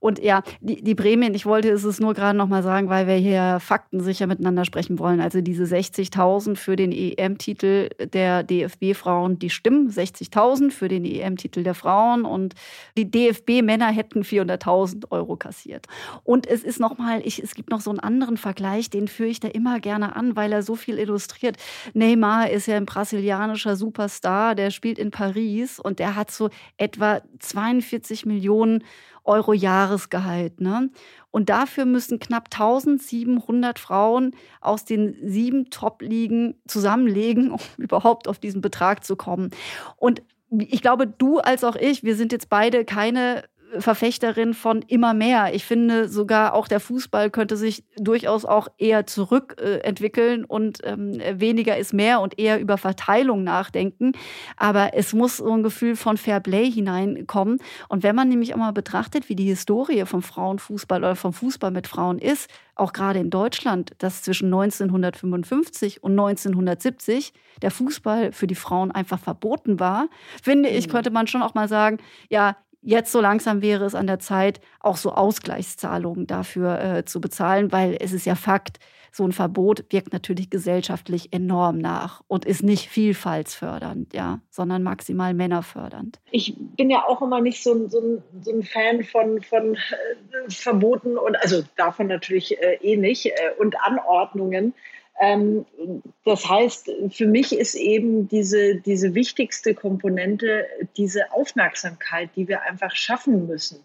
Und 0.00 0.18
ja, 0.22 0.42
die, 0.60 0.82
die 0.82 0.94
Prämien, 0.94 1.34
ich 1.34 1.44
wollte 1.44 1.70
es 1.70 2.00
nur 2.00 2.14
gerade 2.14 2.36
nochmal 2.36 2.62
sagen, 2.62 2.88
weil 2.88 3.06
wir 3.06 3.16
hier 3.16 3.58
faktensicher 3.60 4.26
miteinander 4.26 4.64
sprechen 4.64 4.98
wollen. 4.98 5.20
Also 5.20 5.42
diese 5.42 5.64
60.000 5.64 6.56
für 6.56 6.74
den 6.74 6.90
EM-Titel 6.90 7.90
der 8.12 8.42
DFB-Frauen, 8.42 9.38
die 9.38 9.50
stimmen. 9.50 9.90
60.000 9.90 10.70
für 10.70 10.88
den 10.88 11.04
EM-Titel 11.04 11.62
der 11.62 11.74
Frauen 11.74 12.24
und 12.24 12.54
die 12.96 13.10
DFB-Männer 13.10 13.88
hätten 13.88 14.22
400.000 14.22 15.10
Euro 15.10 15.36
kassiert. 15.36 15.86
Und 16.24 16.46
es 16.46 16.64
ist 16.64 16.80
nochmal, 16.80 17.22
es 17.24 17.54
gibt 17.54 17.68
noch 17.68 17.82
so 17.82 17.90
einen 17.90 18.00
anderen 18.00 18.38
Vergleich, 18.38 18.88
den 18.88 19.06
führe 19.06 19.28
ich 19.28 19.40
da 19.40 19.48
immer 19.48 19.80
gerne 19.80 20.16
an, 20.16 20.34
weil 20.34 20.52
er 20.52 20.62
so 20.62 20.76
viel 20.76 20.98
illustriert. 20.98 21.58
Neymar 21.92 22.50
ist 22.50 22.66
ja 22.66 22.78
ein 22.78 22.86
brasilianischer 22.86 23.76
Superstar, 23.76 24.54
der 24.54 24.70
spielt 24.70 24.98
in 24.98 25.10
Paris 25.10 25.78
und 25.78 25.98
der 25.98 26.16
hat 26.16 26.30
so 26.30 26.48
etwa 26.78 27.20
42 27.38 28.24
Millionen 28.24 28.82
Euro 29.24 29.52
Jahresgehalt. 29.52 30.60
Ne? 30.60 30.90
Und 31.30 31.48
dafür 31.48 31.84
müssen 31.84 32.18
knapp 32.18 32.48
1700 32.52 33.78
Frauen 33.78 34.32
aus 34.60 34.84
den 34.84 35.16
sieben 35.22 35.70
Top-Ligen 35.70 36.60
zusammenlegen, 36.66 37.52
um 37.52 37.60
überhaupt 37.76 38.28
auf 38.28 38.38
diesen 38.38 38.60
Betrag 38.60 39.04
zu 39.04 39.16
kommen. 39.16 39.50
Und 39.96 40.22
ich 40.58 40.82
glaube, 40.82 41.06
du 41.06 41.38
als 41.38 41.62
auch 41.62 41.76
ich, 41.76 42.02
wir 42.02 42.16
sind 42.16 42.32
jetzt 42.32 42.48
beide 42.48 42.84
keine 42.84 43.44
Verfechterin 43.78 44.54
von 44.54 44.82
immer 44.82 45.14
mehr. 45.14 45.54
Ich 45.54 45.64
finde 45.64 46.08
sogar 46.08 46.54
auch 46.54 46.68
der 46.68 46.80
Fußball 46.80 47.30
könnte 47.30 47.56
sich 47.56 47.84
durchaus 47.96 48.44
auch 48.44 48.68
eher 48.78 49.06
zurückentwickeln 49.06 50.42
äh, 50.42 50.46
und 50.46 50.78
ähm, 50.84 51.20
weniger 51.34 51.76
ist 51.76 51.92
mehr 51.92 52.20
und 52.20 52.38
eher 52.38 52.60
über 52.60 52.78
Verteilung 52.78 53.44
nachdenken. 53.44 54.12
Aber 54.56 54.94
es 54.94 55.12
muss 55.12 55.38
so 55.38 55.52
ein 55.52 55.62
Gefühl 55.62 55.96
von 55.96 56.16
Fair 56.16 56.40
Play 56.40 56.70
hineinkommen. 56.70 57.58
Und 57.88 58.02
wenn 58.02 58.16
man 58.16 58.28
nämlich 58.28 58.54
auch 58.54 58.58
mal 58.58 58.72
betrachtet, 58.72 59.28
wie 59.28 59.36
die 59.36 59.44
Historie 59.44 60.04
vom 60.06 60.22
Frauenfußball 60.22 60.98
oder 60.98 61.16
vom 61.16 61.32
Fußball 61.32 61.70
mit 61.70 61.86
Frauen 61.86 62.18
ist, 62.18 62.50
auch 62.74 62.92
gerade 62.92 63.18
in 63.18 63.30
Deutschland, 63.30 63.92
dass 63.98 64.22
zwischen 64.22 64.46
1955 64.46 66.02
und 66.02 66.12
1970 66.12 67.32
der 67.62 67.70
Fußball 67.70 68.32
für 68.32 68.46
die 68.46 68.54
Frauen 68.54 68.90
einfach 68.90 69.18
verboten 69.18 69.78
war, 69.78 70.08
finde 70.42 70.70
ich, 70.70 70.86
mhm. 70.86 70.92
könnte 70.92 71.10
man 71.10 71.26
schon 71.26 71.42
auch 71.42 71.54
mal 71.54 71.68
sagen, 71.68 71.98
ja, 72.28 72.56
jetzt 72.82 73.12
so 73.12 73.20
langsam 73.20 73.62
wäre 73.62 73.84
es 73.84 73.94
an 73.94 74.06
der 74.06 74.18
Zeit, 74.18 74.60
auch 74.80 74.96
so 74.96 75.12
Ausgleichszahlungen 75.12 76.26
dafür 76.26 76.80
äh, 76.80 77.04
zu 77.04 77.20
bezahlen, 77.20 77.72
weil 77.72 77.96
es 78.00 78.12
ist 78.12 78.26
ja 78.26 78.34
Fakt, 78.34 78.78
so 79.12 79.24
ein 79.24 79.32
Verbot 79.32 79.84
wirkt 79.90 80.12
natürlich 80.12 80.50
gesellschaftlich 80.50 81.32
enorm 81.32 81.78
nach 81.78 82.22
und 82.28 82.44
ist 82.44 82.62
nicht 82.62 82.88
vielfaltsfördernd, 82.88 84.14
ja, 84.14 84.40
sondern 84.50 84.82
maximal 84.82 85.34
männerfördernd. 85.34 86.20
Ich 86.30 86.54
bin 86.56 86.90
ja 86.90 87.04
auch 87.04 87.20
immer 87.22 87.40
nicht 87.40 87.62
so 87.62 87.74
ein, 87.74 87.90
so 87.90 88.00
ein, 88.00 88.22
so 88.40 88.52
ein 88.52 88.62
Fan 88.62 89.02
von, 89.02 89.42
von 89.42 89.74
äh, 89.74 89.78
Verboten 90.48 91.18
und 91.18 91.36
also 91.42 91.62
davon 91.76 92.06
natürlich 92.06 92.60
äh, 92.62 92.78
eh 92.82 92.96
nicht 92.96 93.26
äh, 93.26 93.32
und 93.58 93.76
Anordnungen. 93.80 94.74
Ähm, 95.20 95.66
das 96.24 96.48
heißt, 96.48 96.90
für 97.10 97.26
mich 97.26 97.52
ist 97.52 97.74
eben 97.74 98.26
diese, 98.28 98.76
diese 98.76 99.14
wichtigste 99.14 99.74
Komponente 99.74 100.66
diese 100.96 101.32
Aufmerksamkeit, 101.32 102.30
die 102.36 102.48
wir 102.48 102.62
einfach 102.62 102.96
schaffen 102.96 103.46
müssen. 103.46 103.84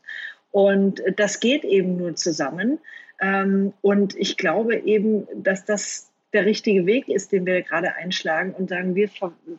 Und 0.51 1.03
das 1.17 1.41
geht 1.41 1.65
eben 1.65 1.97
nur 1.97 2.15
zusammen. 2.15 2.79
Ähm, 3.19 3.73
und 3.81 4.15
ich 4.15 4.37
glaube 4.37 4.77
eben, 4.77 5.27
dass 5.35 5.65
das 5.65 6.09
der 6.31 6.45
richtige 6.45 6.85
Weg 6.85 7.07
ist, 7.07 7.31
den 7.31 7.45
wir 7.45 7.61
gerade 7.61 7.95
einschlagen 7.95 8.53
und 8.53 8.69
sagen, 8.69 8.95
wir 8.95 9.09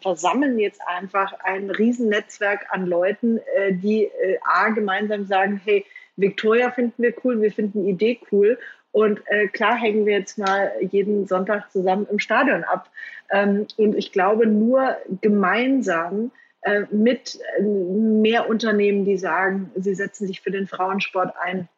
versammeln 0.01 0.59
jetzt 0.59 0.81
einfach 0.87 1.33
ein 1.45 1.71
Riesennetzwerk 1.71 2.67
an 2.71 2.87
Leuten, 2.87 3.39
äh, 3.57 3.73
die 3.73 4.05
äh, 4.05 4.39
A, 4.45 4.69
gemeinsam 4.71 5.27
sagen, 5.27 5.61
hey, 5.65 5.85
Victoria 6.17 6.71
finden 6.71 7.03
wir 7.03 7.15
cool, 7.25 7.41
wir 7.41 7.53
finden 7.53 7.87
Idee 7.87 8.19
cool 8.33 8.59
und 8.97 9.21
äh, 9.27 9.49
klar 9.49 9.77
hängen 9.77 10.07
wir 10.07 10.15
jetzt 10.15 10.39
mal 10.39 10.73
jeden 10.81 11.27
Sonntag 11.27 11.71
zusammen 11.71 12.07
im 12.11 12.19
Stadion 12.19 12.65
ab. 12.65 12.91
Ähm, 13.31 13.67
und 13.77 13.95
ich 13.95 14.11
glaube, 14.11 14.47
nur 14.47 14.97
gemeinsam 15.21 16.31
äh, 16.63 16.85
mit 16.91 17.39
äh, 17.59 17.63
mehr 17.63 18.49
Unternehmen, 18.49 19.05
die 19.05 19.19
sagen, 19.19 19.71
sie 19.75 19.95
setzen 19.95 20.27
sich 20.27 20.41
für 20.41 20.51
den 20.51 20.67
Frauensport 20.67 21.35
ein, 21.39 21.69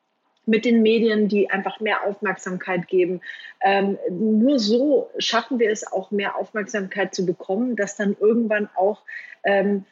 mit 0.46 0.64
den 0.64 0.80
Medien, 0.80 1.26
die 1.26 1.50
einfach 1.50 1.80
mehr 1.80 2.06
Aufmerksamkeit 2.06 2.86
geben. 2.86 3.20
Ähm, 3.62 3.98
nur 4.10 4.60
so 4.60 5.10
schaffen 5.18 5.58
wir 5.58 5.72
es 5.72 5.90
auch 5.90 6.12
mehr 6.12 6.36
Aufmerksamkeit 6.36 7.16
zu 7.16 7.26
bekommen, 7.26 7.74
dass 7.74 7.96
dann 7.96 8.16
irgendwann 8.20 8.70
auch 8.76 9.02
ähm, 9.42 9.86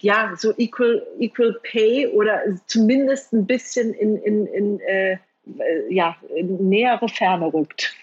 ja 0.00 0.32
so 0.36 0.52
equal, 0.56 1.06
equal 1.20 1.60
Pay 1.62 2.08
oder 2.08 2.42
zumindest 2.66 3.32
ein 3.32 3.46
bisschen 3.46 3.94
in, 3.94 4.16
in, 4.16 4.46
in 4.48 4.80
äh, 4.80 5.18
ja, 5.90 6.16
in 6.34 6.68
nähere 6.68 7.08
Ferne 7.08 7.52
rückt. 7.52 7.94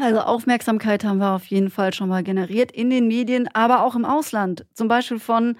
Also 0.00 0.20
Aufmerksamkeit 0.20 1.04
haben 1.04 1.18
wir 1.18 1.34
auf 1.34 1.46
jeden 1.46 1.70
Fall 1.70 1.94
schon 1.94 2.08
mal 2.08 2.22
generiert 2.22 2.70
in 2.72 2.90
den 2.90 3.08
Medien, 3.08 3.48
aber 3.54 3.82
auch 3.82 3.94
im 3.94 4.04
Ausland. 4.04 4.66
Zum 4.74 4.88
Beispiel 4.88 5.18
von 5.18 5.56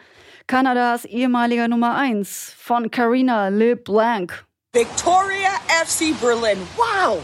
Kanadas 0.46 1.04
ehemaliger 1.04 1.68
Nummer 1.68 1.96
1, 1.96 2.54
von 2.56 2.90
Carina 2.90 3.48
LeBlanc. 3.48 4.44
Victoria 4.74 5.52
FC 5.82 6.12
Berlin. 6.20 6.58
Wow! 6.76 7.22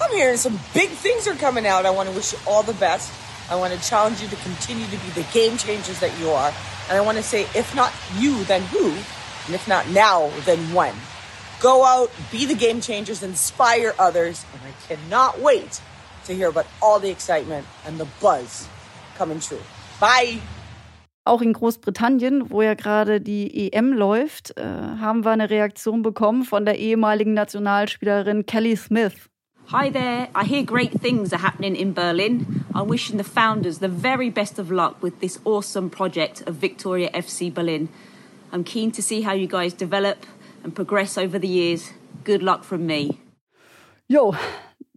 I'm 0.00 0.12
hearing 0.12 0.36
some 0.36 0.58
big 0.74 0.90
things 0.90 1.28
are 1.28 1.36
coming 1.36 1.66
out. 1.66 1.86
I 1.86 1.90
want 1.90 2.08
to 2.08 2.14
wish 2.14 2.32
you 2.32 2.38
all 2.46 2.62
the 2.62 2.74
best. 2.74 3.12
I 3.50 3.56
want 3.56 3.72
to 3.72 3.80
challenge 3.80 4.20
you 4.20 4.28
to 4.28 4.36
continue 4.36 4.86
to 4.86 4.96
be 4.96 5.10
the 5.14 5.26
game 5.32 5.56
changers 5.56 6.00
that 6.00 6.10
you 6.20 6.30
are. 6.30 6.52
And 6.88 6.98
I 6.98 7.00
want 7.00 7.16
to 7.18 7.22
say, 7.22 7.42
if 7.54 7.74
not 7.74 7.92
you, 8.18 8.44
then 8.44 8.62
who? 8.62 8.90
And 9.46 9.54
if 9.54 9.66
not 9.68 9.88
now, 9.90 10.30
then 10.44 10.58
when? 10.74 10.94
Go 11.60 11.84
out, 11.84 12.10
be 12.30 12.46
the 12.46 12.54
game 12.54 12.80
changers, 12.80 13.22
inspire 13.24 13.92
others, 13.98 14.44
and 14.52 14.62
I 14.62 14.72
cannot 14.86 15.40
wait 15.40 15.80
to 16.26 16.32
hear 16.32 16.48
about 16.48 16.66
all 16.80 17.00
the 17.00 17.10
excitement 17.10 17.66
and 17.84 17.98
the 17.98 18.06
buzz 18.20 18.68
coming 19.16 19.40
true. 19.40 19.62
Bye! 20.00 20.40
Auch 21.24 21.42
in 21.42 21.52
Großbritannien, 21.52 22.50
wo 22.50 22.62
ja 22.62 22.74
gerade 22.74 23.20
die 23.20 23.70
EM 23.72 23.92
läuft, 23.92 24.56
äh, 24.56 24.62
haben 24.62 25.24
wir 25.24 25.32
eine 25.32 25.50
Reaktion 25.50 26.02
bekommen 26.02 26.44
von 26.44 26.64
der 26.64 26.78
ehemaligen 26.78 27.34
Nationalspielerin 27.34 28.46
Kelly 28.46 28.76
Smith. 28.76 29.28
Hi 29.72 29.90
there. 29.90 30.28
I 30.34 30.44
hear 30.46 30.62
great 30.62 30.92
things 31.02 31.32
are 31.32 31.42
happening 31.42 31.74
in 31.74 31.92
Berlin. 31.92 32.64
I'm 32.72 32.86
wishing 32.88 33.18
the 33.18 33.24
founders 33.24 33.80
the 33.80 33.88
very 33.88 34.30
best 34.30 34.58
of 34.58 34.70
luck 34.70 35.02
with 35.02 35.20
this 35.20 35.40
awesome 35.44 35.90
project 35.90 36.42
of 36.46 36.54
Victoria 36.54 37.10
FC 37.12 37.52
Berlin. 37.52 37.88
I'm 38.50 38.64
keen 38.64 38.90
to 38.92 39.02
see 39.02 39.22
how 39.22 39.34
you 39.34 39.46
guys 39.46 39.74
develop 39.74 40.24
and 40.64 40.74
progress 40.74 41.18
over 41.18 41.40
the 41.40 41.48
years. 41.48 41.92
Good 42.24 42.42
luck 42.42 42.64
from 42.64 42.86
me. 42.86 43.18
Jo, 44.08 44.34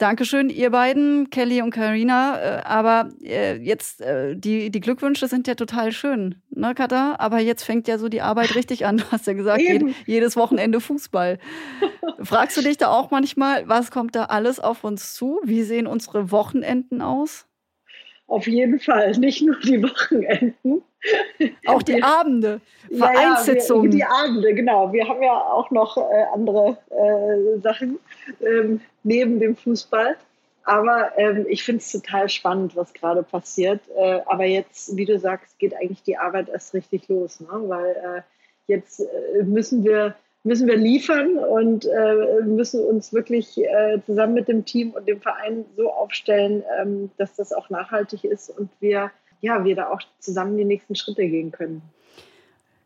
Dankeschön, 0.01 0.49
ihr 0.49 0.71
beiden, 0.71 1.29
Kelly 1.29 1.61
und 1.61 1.69
Karina. 1.69 2.39
Äh, 2.39 2.61
aber 2.63 3.09
äh, 3.21 3.57
jetzt, 3.57 4.01
äh, 4.01 4.35
die, 4.35 4.71
die 4.71 4.79
Glückwünsche 4.79 5.27
sind 5.27 5.47
ja 5.47 5.53
total 5.53 5.91
schön, 5.91 6.41
ne, 6.49 6.73
Katha? 6.73 7.17
Aber 7.19 7.37
jetzt 7.37 7.61
fängt 7.63 7.87
ja 7.87 7.99
so 7.99 8.09
die 8.09 8.21
Arbeit 8.21 8.55
richtig 8.55 8.87
an. 8.87 8.97
Du 8.97 9.03
hast 9.11 9.27
ja 9.27 9.33
gesagt, 9.33 9.61
jed, 9.61 9.83
jedes 10.07 10.35
Wochenende 10.35 10.81
Fußball. 10.81 11.37
Fragst 12.23 12.57
du 12.57 12.63
dich 12.63 12.77
da 12.77 12.87
auch 12.87 13.11
manchmal, 13.11 13.69
was 13.69 13.91
kommt 13.91 14.15
da 14.15 14.25
alles 14.25 14.59
auf 14.59 14.83
uns 14.83 15.13
zu? 15.13 15.39
Wie 15.43 15.61
sehen 15.61 15.85
unsere 15.85 16.31
Wochenenden 16.31 17.03
aus? 17.03 17.45
Auf 18.31 18.47
jeden 18.47 18.79
Fall, 18.79 19.11
nicht 19.17 19.41
nur 19.41 19.59
die 19.59 19.83
Wochenenden. 19.83 20.81
Auch 21.65 21.83
die 21.83 22.01
Abende, 22.01 22.61
Vereinssitzungen. 22.89 23.91
Ja, 23.91 23.97
ja, 23.97 24.05
die 24.07 24.29
Abende, 24.29 24.53
genau. 24.53 24.93
Wir 24.93 25.05
haben 25.05 25.21
ja 25.21 25.33
auch 25.33 25.69
noch 25.69 25.97
äh, 25.97 26.23
andere 26.33 26.77
äh, 26.91 27.59
Sachen 27.59 27.99
ähm, 28.39 28.79
neben 29.03 29.41
dem 29.41 29.57
Fußball. 29.57 30.15
Aber 30.63 31.11
ähm, 31.17 31.45
ich 31.49 31.61
finde 31.63 31.81
es 31.81 31.91
total 31.91 32.29
spannend, 32.29 32.77
was 32.77 32.93
gerade 32.93 33.21
passiert. 33.21 33.81
Äh, 33.97 34.21
aber 34.25 34.45
jetzt, 34.45 34.95
wie 34.95 35.05
du 35.05 35.19
sagst, 35.19 35.59
geht 35.59 35.75
eigentlich 35.75 36.03
die 36.03 36.17
Arbeit 36.17 36.47
erst 36.47 36.73
richtig 36.73 37.09
los, 37.09 37.41
ne? 37.41 37.49
weil 37.51 37.89
äh, 37.89 38.21
jetzt 38.67 39.01
äh, 39.01 39.43
müssen 39.43 39.83
wir 39.83 40.15
müssen 40.43 40.67
wir 40.67 40.77
liefern 40.77 41.37
und 41.37 41.85
äh, 41.85 42.43
müssen 42.43 42.83
uns 42.83 43.13
wirklich 43.13 43.57
äh, 43.59 44.01
zusammen 44.05 44.33
mit 44.33 44.47
dem 44.47 44.65
Team 44.65 44.91
und 44.91 45.07
dem 45.07 45.21
Verein 45.21 45.65
so 45.77 45.91
aufstellen, 45.91 46.63
ähm, 46.79 47.11
dass 47.17 47.35
das 47.35 47.53
auch 47.53 47.69
nachhaltig 47.69 48.23
ist 48.23 48.49
und 48.49 48.69
wir, 48.79 49.11
ja, 49.41 49.63
wir 49.63 49.75
da 49.75 49.89
auch 49.89 50.01
zusammen 50.19 50.57
die 50.57 50.65
nächsten 50.65 50.95
Schritte 50.95 51.27
gehen 51.27 51.51
können. 51.51 51.81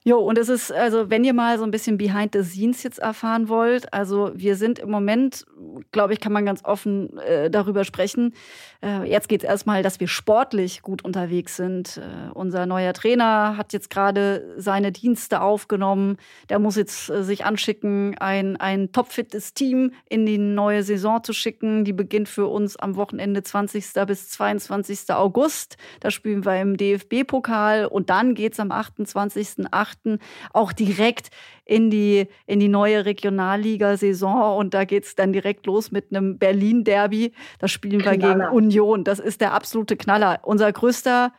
Jo, 0.08 0.20
und 0.20 0.38
es 0.38 0.50
ist, 0.50 0.72
also 0.72 1.10
wenn 1.10 1.24
ihr 1.24 1.34
mal 1.34 1.58
so 1.58 1.64
ein 1.64 1.72
bisschen 1.72 1.98
behind 1.98 2.34
the 2.34 2.44
scenes 2.44 2.84
jetzt 2.84 3.00
erfahren 3.00 3.50
wollt, 3.50 3.92
also 3.92 4.30
wir 4.36 4.56
sind 4.56 4.78
im 4.78 4.92
Moment, 4.92 5.48
glaube 5.92 6.14
ich, 6.14 6.20
kann 6.20 6.32
man 6.32 6.46
ganz 6.46 6.64
offen 6.64 7.18
äh, 7.18 7.50
darüber 7.50 7.84
sprechen. 7.86 8.36
Äh, 8.84 9.10
jetzt 9.10 9.28
geht 9.28 9.42
es 9.44 9.50
erstmal, 9.50 9.82
dass 9.82 10.00
wir 10.00 10.08
sportlich 10.08 10.84
gut 10.84 11.04
unterwegs 11.04 11.56
sind. 11.56 11.98
Äh, 11.98 12.30
unser 12.36 12.68
neuer 12.68 12.94
Trainer 12.94 13.58
hat 13.58 13.74
jetzt 13.74 13.90
gerade 13.90 14.54
seine 14.58 14.92
Dienste 14.92 15.42
aufgenommen. 15.42 16.18
Der 16.50 16.60
muss 16.60 16.76
jetzt 16.76 17.10
äh, 17.10 17.24
sich 17.24 17.44
anschicken, 17.44 18.16
ein, 18.20 18.58
ein 18.58 18.92
topfittes 18.92 19.56
Team 19.56 19.92
in 20.08 20.28
die 20.28 20.38
neue 20.38 20.84
Saison 20.84 21.24
zu 21.24 21.34
schicken. 21.34 21.84
Die 21.84 21.94
beginnt 21.94 22.30
für 22.30 22.46
uns 22.46 22.78
am 22.78 22.96
Wochenende 22.96 23.42
20. 23.42 23.84
bis 24.06 24.30
22. 24.30 25.12
August. 25.16 25.78
Da 26.00 26.12
spielen 26.12 26.46
wir 26.46 26.62
im 26.62 26.78
DFB-Pokal 26.78 27.88
und 27.88 28.12
dann 28.12 28.36
geht's 28.36 28.60
am 28.60 28.72
28.8 28.72 29.95
Weihnachten 29.96 30.20
auch 30.54 30.74
direkt 30.74 31.30
in 31.66 31.90
die, 31.90 32.28
in 32.46 32.60
die 32.60 32.68
neue 32.68 33.06
Regionalliga-Saison. 33.06 34.58
Und 34.58 34.74
da 34.74 34.86
geht 34.86 35.06
es 35.06 35.16
dann 35.16 35.34
direkt 35.34 35.66
los 35.66 35.92
mit 35.92 36.12
einem 36.12 36.38
Berlin-Derby. 36.38 37.34
Da 37.60 37.68
spielen 37.68 38.04
wir 38.04 38.14
Knaller. 38.14 38.46
gegen 38.46 38.56
Union. 38.56 39.04
Das 39.04 39.20
ist 39.20 39.42
der 39.42 39.54
absolute 39.54 39.98
Knaller. 39.98 40.40
Unser 40.44 40.72
größter, 40.72 41.34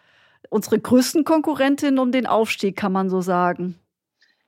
unsere 0.50 0.80
größten 0.80 1.24
Konkurrentin 1.24 1.98
um 1.98 2.12
den 2.12 2.26
Aufstieg, 2.26 2.76
kann 2.76 2.92
man 2.92 3.08
so 3.08 3.20
sagen. 3.20 3.78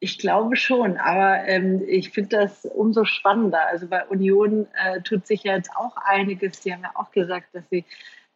Ich 0.01 0.19
glaube 0.21 0.55
schon, 0.55 0.97
aber 0.97 1.45
ähm, 1.49 1.83
ich 1.89 2.11
finde 2.11 2.37
das 2.37 2.65
umso 2.65 3.05
spannender. 3.05 3.67
Also 3.69 3.89
bei 3.89 4.07
Union 4.07 4.69
äh, 4.75 5.01
tut 5.01 5.27
sich 5.27 5.43
ja 5.43 5.57
jetzt 5.57 5.71
auch 5.75 5.97
einiges. 5.97 6.63
Sie 6.63 6.73
haben 6.73 6.83
ja 6.83 6.93
auch 6.95 7.11
gesagt, 7.11 7.49
dass 7.53 7.65
sie 7.69 7.85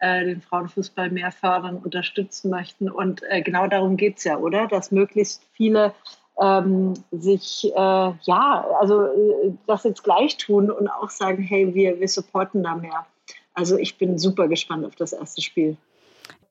äh, 0.02 0.24
den 0.24 0.42
Frauenfußball 0.42 1.10
mehr 1.10 1.30
fördern, 1.30 1.76
unterstützen 1.76 2.50
möchten. 2.50 2.90
Und 2.90 3.22
äh, 3.30 3.40
genau 3.40 3.68
darum 3.68 3.96
geht 3.96 4.18
es 4.18 4.24
ja, 4.24 4.36
oder? 4.36 4.66
Dass 4.66 4.90
möglichst 4.90 5.42
viele 5.52 5.94
ähm, 6.40 6.94
sich, 7.12 7.70
äh, 7.72 7.76
ja, 7.76 8.66
also 8.80 9.04
äh, 9.04 9.52
das 9.66 9.84
jetzt 9.84 10.02
gleich 10.02 10.36
tun 10.36 10.70
und 10.70 10.88
auch 10.88 11.10
sagen, 11.10 11.42
hey, 11.42 11.72
wir, 11.72 12.00
wir 12.00 12.08
supporten 12.08 12.64
da 12.64 12.74
mehr. 12.74 13.06
Also 13.54 13.76
ich 13.76 13.96
bin 13.96 14.18
super 14.18 14.48
gespannt 14.48 14.84
auf 14.84 14.96
das 14.96 15.12
erste 15.12 15.40
Spiel. 15.40 15.76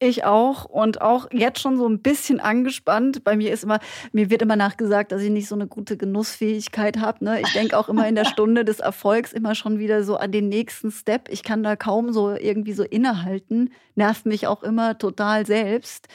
Ich 0.04 0.24
auch 0.24 0.66
und 0.66 1.00
auch 1.00 1.28
jetzt 1.32 1.60
schon 1.60 1.78
so 1.78 1.88
ein 1.88 2.02
bisschen 2.02 2.40
angespannt. 2.40 3.24
Bei 3.24 3.38
mir 3.38 3.54
ist 3.54 3.64
immer, 3.64 3.80
mir 4.12 4.32
wird 4.32 4.42
immer 4.42 4.56
nachgesagt, 4.56 5.12
dass 5.12 5.22
ich 5.22 5.30
nicht 5.30 5.48
so 5.48 5.54
eine 5.54 5.68
gute 5.68 5.96
Genussfähigkeit 5.96 6.98
habe. 6.98 7.24
Ne? 7.24 7.40
Ich 7.42 7.54
denke 7.54 7.78
auch 7.78 7.88
immer 7.88 8.08
in 8.08 8.16
der 8.16 8.26
Stunde 8.26 8.66
des 8.66 8.80
Erfolgs 8.80 9.32
immer 9.32 9.54
schon 9.54 9.78
wieder 9.78 10.04
so 10.04 10.16
an 10.16 10.32
den 10.32 10.50
nächsten 10.50 10.90
Step. 10.90 11.30
Ich 11.30 11.44
kann 11.44 11.62
da 11.62 11.76
kaum 11.76 12.14
so 12.14 12.32
irgendwie 12.32 12.74
so 12.74 12.82
innehalten. 12.82 13.70
Nervt 13.94 14.26
mich 14.26 14.48
auch 14.48 14.64
immer 14.64 14.98
total 14.98 15.46
selbst. 15.46 16.08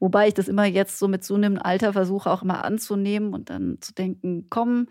Wobei 0.00 0.28
ich 0.28 0.34
das 0.34 0.48
immer 0.48 0.64
jetzt 0.64 0.98
so 0.98 1.06
mit 1.06 1.22
zunehmendem 1.22 1.62
Alter 1.62 1.92
versuche 1.92 2.30
auch 2.30 2.40
immer 2.40 2.64
anzunehmen 2.64 3.34
und 3.34 3.50
dann 3.50 3.76
zu 3.82 3.92
denken, 3.92 4.46
komm, 4.48 4.86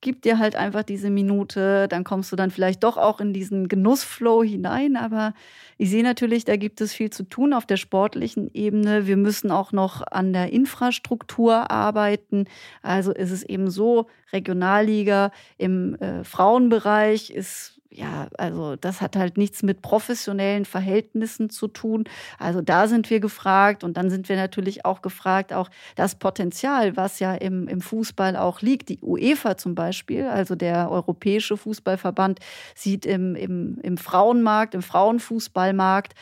gib 0.00 0.22
dir 0.22 0.38
halt 0.38 0.54
einfach 0.54 0.82
diese 0.82 1.10
Minute, 1.10 1.88
dann 1.88 2.04
kommst 2.04 2.30
du 2.30 2.36
dann 2.36 2.50
vielleicht 2.50 2.84
doch 2.84 2.96
auch 2.96 3.20
in 3.20 3.32
diesen 3.32 3.68
Genussflow 3.68 4.42
hinein. 4.44 4.96
Aber 4.96 5.34
ich 5.76 5.90
sehe 5.90 6.02
natürlich, 6.02 6.44
da 6.44 6.56
gibt 6.56 6.80
es 6.80 6.92
viel 6.92 7.10
zu 7.10 7.24
tun 7.24 7.52
auf 7.52 7.66
der 7.66 7.76
sportlichen 7.76 8.50
Ebene. 8.54 9.06
Wir 9.06 9.16
müssen 9.16 9.50
auch 9.50 9.72
noch 9.72 10.02
an 10.10 10.32
der 10.32 10.52
Infrastruktur 10.52 11.70
arbeiten. 11.70 12.46
Also 12.82 13.12
ist 13.12 13.30
es 13.30 13.42
eben 13.42 13.70
so, 13.70 14.06
Regionalliga 14.32 15.32
im 15.56 15.94
äh, 15.96 16.22
Frauenbereich 16.22 17.30
ist 17.30 17.77
ja, 17.90 18.28
also 18.36 18.76
das 18.76 19.00
hat 19.00 19.16
halt 19.16 19.38
nichts 19.38 19.62
mit 19.62 19.80
professionellen 19.80 20.66
Verhältnissen 20.66 21.48
zu 21.48 21.68
tun. 21.68 22.04
Also 22.38 22.60
da 22.60 22.86
sind 22.86 23.08
wir 23.08 23.18
gefragt 23.18 23.82
und 23.82 23.96
dann 23.96 24.10
sind 24.10 24.28
wir 24.28 24.36
natürlich 24.36 24.84
auch 24.84 25.00
gefragt, 25.00 25.54
auch 25.54 25.70
das 25.96 26.14
Potenzial, 26.14 26.96
was 26.96 27.18
ja 27.18 27.34
im, 27.34 27.66
im 27.66 27.80
Fußball 27.80 28.36
auch 28.36 28.60
liegt. 28.60 28.90
Die 28.90 28.98
UEFA 29.00 29.56
zum 29.56 29.74
Beispiel, 29.74 30.26
also 30.26 30.54
der 30.54 30.90
Europäische 30.90 31.56
Fußballverband, 31.56 32.40
sieht 32.74 33.06
im, 33.06 33.34
im, 33.34 33.78
im 33.82 33.96
Frauenmarkt, 33.96 34.74
im 34.74 34.82
Frauenfußballmarkt, 34.82 36.14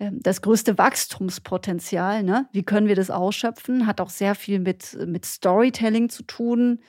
ähm, 0.00 0.20
das 0.22 0.42
größte 0.42 0.78
Wachstumspotenzial. 0.78 2.22
Ne? 2.22 2.46
Wie 2.52 2.62
können 2.62 2.88
wir 2.88 2.96
das 2.96 3.10
ausschöpfen? 3.10 3.86
Hat 3.86 4.00
auch 4.00 4.10
sehr 4.10 4.34
viel 4.34 4.58
mit, 4.58 4.96
mit 5.06 5.24
Storytelling 5.24 6.08
zu 6.08 6.22
tun, 6.22 6.80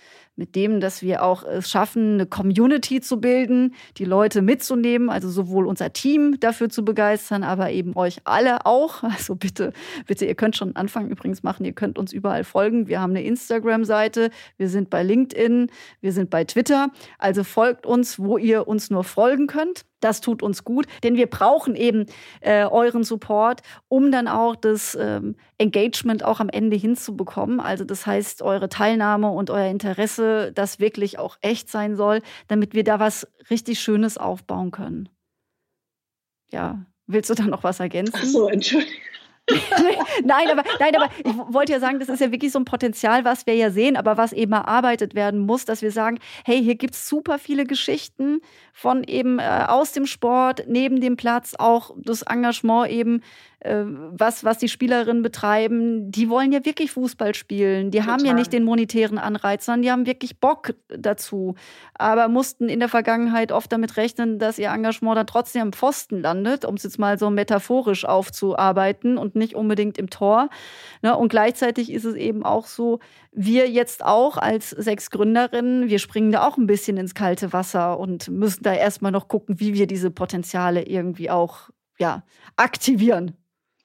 mit 0.42 0.56
dem, 0.56 0.80
dass 0.80 1.04
wir 1.04 1.22
auch 1.22 1.44
es 1.44 1.70
schaffen, 1.70 2.16
eine 2.16 2.26
Community 2.26 3.00
zu 3.00 3.22
bilden, 3.22 3.76
die 3.98 4.06
Leute 4.06 4.42
mitzunehmen, 4.42 5.12
also 5.12 5.30
sowohl 5.30 5.68
unser 5.68 5.94
Team 5.94 6.40
dafür 6.40 6.68
zu 6.68 6.84
begeistern, 6.84 7.44
aber 7.44 7.70
eben 7.70 7.96
euch 7.96 8.22
alle 8.24 8.66
auch. 8.66 9.04
Also 9.22 9.36
bitte, 9.36 9.72
bitte, 10.08 10.26
ihr 10.26 10.34
könnt 10.34 10.56
schon 10.56 10.70
einen 10.70 10.78
Anfang 10.78 11.10
übrigens 11.10 11.44
machen, 11.44 11.64
ihr 11.64 11.74
könnt 11.74 12.00
uns 12.00 12.12
überall 12.12 12.44
folgen. 12.44 12.88
Wir 12.88 13.02
haben 13.02 13.12
eine 13.12 13.24
Instagram-Seite, 13.24 14.32
wir 14.58 14.70
sind 14.70 14.90
bei 14.90 15.04
LinkedIn, 15.04 15.68
wir 16.00 16.12
sind 16.12 16.32
bei 16.32 16.44
Twitter. 16.44 16.90
Also 17.20 17.44
folgt 17.44 17.86
uns, 17.86 18.18
wo 18.18 18.40
ihr 18.40 18.68
uns 18.68 18.90
nur 18.90 19.04
folgen 19.04 19.46
könnt. 19.46 19.86
Das 20.02 20.20
tut 20.20 20.44
uns 20.44 20.66
gut, 20.66 20.88
denn 21.04 21.16
wir 21.16 21.28
brauchen 21.28 21.76
eben 21.76 22.06
äh, 22.42 22.66
euren 22.66 23.04
Support, 23.04 23.62
um 23.88 24.12
dann 24.12 24.28
auch 24.28 24.56
das 24.56 24.98
ähm, 25.00 25.36
Engagement 25.58 26.26
auch 26.26 26.40
am 26.40 26.50
Ende 26.50 26.76
hinzubekommen. 26.76 27.60
Also 27.60 27.86
das 27.86 28.06
heißt, 28.06 28.42
eure 28.42 28.68
Teilnahme 28.68 29.30
und 29.30 29.50
euer 29.50 29.70
Interesse, 29.70 30.52
das 30.54 30.80
wirklich 30.80 31.20
auch 31.20 31.38
echt 31.42 31.70
sein 31.70 31.96
soll, 31.96 32.22
damit 32.48 32.74
wir 32.74 32.84
da 32.84 33.00
was 33.00 33.28
richtig 33.50 33.80
Schönes 33.80 34.18
aufbauen 34.18 34.72
können. 34.72 35.08
Ja, 36.52 36.86
willst 37.08 37.30
du 37.30 37.36
da 37.36 37.44
noch 37.44 37.64
was 37.64 37.80
ergänzen? 37.80 38.16
Ach 38.16 38.26
so, 38.26 38.50
Entschuldigung. 38.50 38.94
nein, 40.24 40.50
aber, 40.50 40.64
nein, 40.80 40.96
aber 40.96 41.10
ich 41.18 41.54
wollte 41.54 41.72
ja 41.74 41.80
sagen, 41.80 42.00
das 42.00 42.10
ist 42.10 42.20
ja 42.20 42.32
wirklich 42.32 42.52
so 42.52 42.60
ein 42.60 42.66
Potenzial, 42.66 43.26
was 43.26 43.46
wir 43.46 43.56
ja 43.56 43.72
sehen, 43.72 43.98
aber 43.98 44.18
was 44.18 44.34
eben 44.34 44.54
erarbeitet 44.54 45.16
werden 45.16 45.42
muss, 45.42 45.66
dass 45.66 45.82
wir 45.82 45.92
sagen, 45.92 46.20
hey, 46.46 46.62
hier 46.64 46.76
gibt 46.76 46.94
es 46.94 47.08
super 47.08 47.40
viele 47.40 47.66
Geschichten 47.66 48.42
von 48.74 49.04
eben 49.04 49.40
äh, 49.40 49.66
aus 49.68 49.92
dem 49.92 50.06
Sport, 50.06 50.66
neben 50.68 51.02
dem 51.02 51.18
Platz, 51.18 51.56
auch 51.58 51.92
das 51.98 52.22
Engagement 52.24 52.90
eben 52.90 53.22
was, 53.64 54.44
was 54.44 54.58
die 54.58 54.70
Spielerinnen 54.70 55.22
betreiben, 55.22 56.12
die 56.12 56.30
wollen 56.30 56.52
ja 56.52 56.66
wirklich 56.66 56.92
Fußball 56.92 57.36
spielen. 57.36 57.92
Die 57.92 58.00
Total. 58.00 58.14
haben 58.14 58.26
ja 58.26 58.34
nicht 58.34 58.52
den 58.54 58.64
monetären 58.64 59.20
Anreiz, 59.20 59.66
sondern 59.66 59.82
die 59.84 59.92
haben 59.92 60.06
wirklich 60.08 60.40
Bock 60.40 60.74
dazu. 60.88 61.54
Aber 61.94 62.28
mussten 62.28 62.70
in 62.70 62.80
der 62.80 62.90
Vergangenheit 62.90 63.52
oft 63.52 63.72
damit 63.72 63.98
rechnen, 63.98 64.40
dass 64.40 64.58
ihr 64.58 64.70
Engagement 64.70 65.16
dann 65.16 65.28
trotzdem 65.28 65.62
am 65.62 65.74
Pfosten 65.74 66.22
landet, 66.22 66.66
um 66.66 66.74
es 66.74 66.84
jetzt 66.84 66.98
mal 66.98 67.20
so 67.20 67.30
metaphorisch 67.30 68.04
aufzuarbeiten 68.04 69.20
und 69.20 69.36
nicht 69.36 69.56
unbedingt 69.56 70.00
im 70.00 70.10
Tor. 70.10 70.50
Ne? 71.04 71.16
Und 71.16 71.30
gleichzeitig 71.30 71.92
ist 71.92 72.06
es 72.06 72.16
eben 72.16 72.44
auch 72.44 72.66
so, 72.66 73.00
wir 73.32 73.70
jetzt 73.70 74.04
auch 74.04 74.38
als 74.38 74.72
sechs 74.72 75.12
Gründerinnen, 75.12 75.88
wir 75.88 76.00
springen 76.00 76.32
da 76.32 76.48
auch 76.48 76.58
ein 76.58 76.68
bisschen 76.68 76.98
ins 76.98 77.14
kalte 77.14 77.54
Wasser 77.54 78.00
und 78.00 78.28
müssen 78.30 78.64
da 78.64 78.74
erstmal 78.74 79.12
noch 79.12 79.28
gucken, 79.28 79.60
wie 79.60 79.76
wir 79.76 79.86
diese 79.86 80.10
Potenziale 80.10 80.84
irgendwie 80.88 81.30
auch 81.30 81.70
ja, 82.00 82.24
aktivieren. 82.56 83.38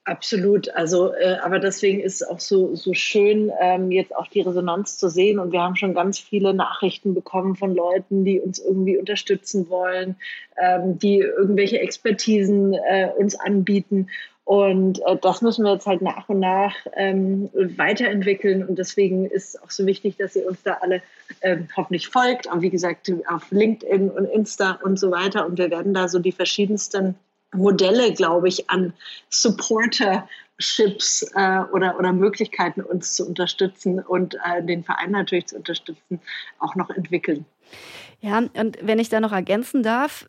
Absolut. 0.07 0.73
Also, 0.73 1.13
äh, 1.13 1.35
aber 1.43 1.59
deswegen 1.59 1.99
ist 1.99 2.21
es 2.21 2.27
auch 2.27 2.39
so, 2.39 2.73
so 2.75 2.93
schön, 2.93 3.51
ähm, 3.59 3.91
jetzt 3.91 4.15
auch 4.15 4.27
die 4.27 4.39
Resonanz 4.39 4.97
zu 4.97 5.09
sehen. 5.09 5.37
Und 5.37 5.51
wir 5.51 5.61
haben 5.61 5.75
schon 5.75 5.93
ganz 5.93 6.17
viele 6.17 6.53
Nachrichten 6.53 7.13
bekommen 7.13 7.57
von 7.57 7.75
Leuten, 7.75 8.23
die 8.23 8.39
uns 8.39 8.57
irgendwie 8.57 8.97
unterstützen 8.97 9.69
wollen, 9.69 10.15
ähm, 10.57 10.97
die 10.97 11.17
irgendwelche 11.17 11.81
Expertisen 11.81 12.73
äh, 12.73 13.09
uns 13.17 13.37
anbieten. 13.37 14.07
Und 14.45 14.99
äh, 15.05 15.17
das 15.21 15.41
müssen 15.41 15.65
wir 15.65 15.73
jetzt 15.73 15.87
halt 15.87 16.01
nach 16.01 16.29
und 16.29 16.39
nach 16.39 16.73
ähm, 16.95 17.49
weiterentwickeln. 17.53 18.65
Und 18.65 18.79
deswegen 18.79 19.25
ist 19.25 19.55
es 19.55 19.61
auch 19.61 19.71
so 19.71 19.85
wichtig, 19.85 20.15
dass 20.15 20.37
ihr 20.37 20.47
uns 20.47 20.63
da 20.63 20.77
alle 20.79 21.01
ähm, 21.41 21.67
hoffentlich 21.75 22.07
folgt. 22.07 22.47
Und 22.47 22.61
wie 22.61 22.69
gesagt, 22.69 23.11
auf 23.27 23.51
LinkedIn 23.51 24.09
und 24.09 24.23
Insta 24.23 24.79
und 24.81 24.97
so 24.97 25.11
weiter. 25.11 25.45
Und 25.45 25.57
wir 25.57 25.69
werden 25.69 25.93
da 25.93 26.07
so 26.07 26.19
die 26.19 26.31
verschiedensten 26.31 27.15
Modelle, 27.53 28.13
glaube 28.13 28.47
ich, 28.47 28.69
an 28.69 28.93
Supporterships 29.29 31.23
äh, 31.35 31.61
oder, 31.71 31.97
oder 31.97 32.13
Möglichkeiten, 32.13 32.81
uns 32.81 33.13
zu 33.13 33.27
unterstützen 33.27 33.99
und 33.99 34.35
äh, 34.35 34.63
den 34.63 34.83
Verein 34.83 35.11
natürlich 35.11 35.47
zu 35.47 35.55
unterstützen, 35.57 36.19
auch 36.59 36.75
noch 36.75 36.89
entwickeln. 36.89 37.45
Ja, 38.21 38.37
und 38.37 38.77
wenn 38.81 38.99
ich 38.99 39.09
da 39.09 39.19
noch 39.19 39.31
ergänzen 39.31 39.83
darf, 39.83 40.27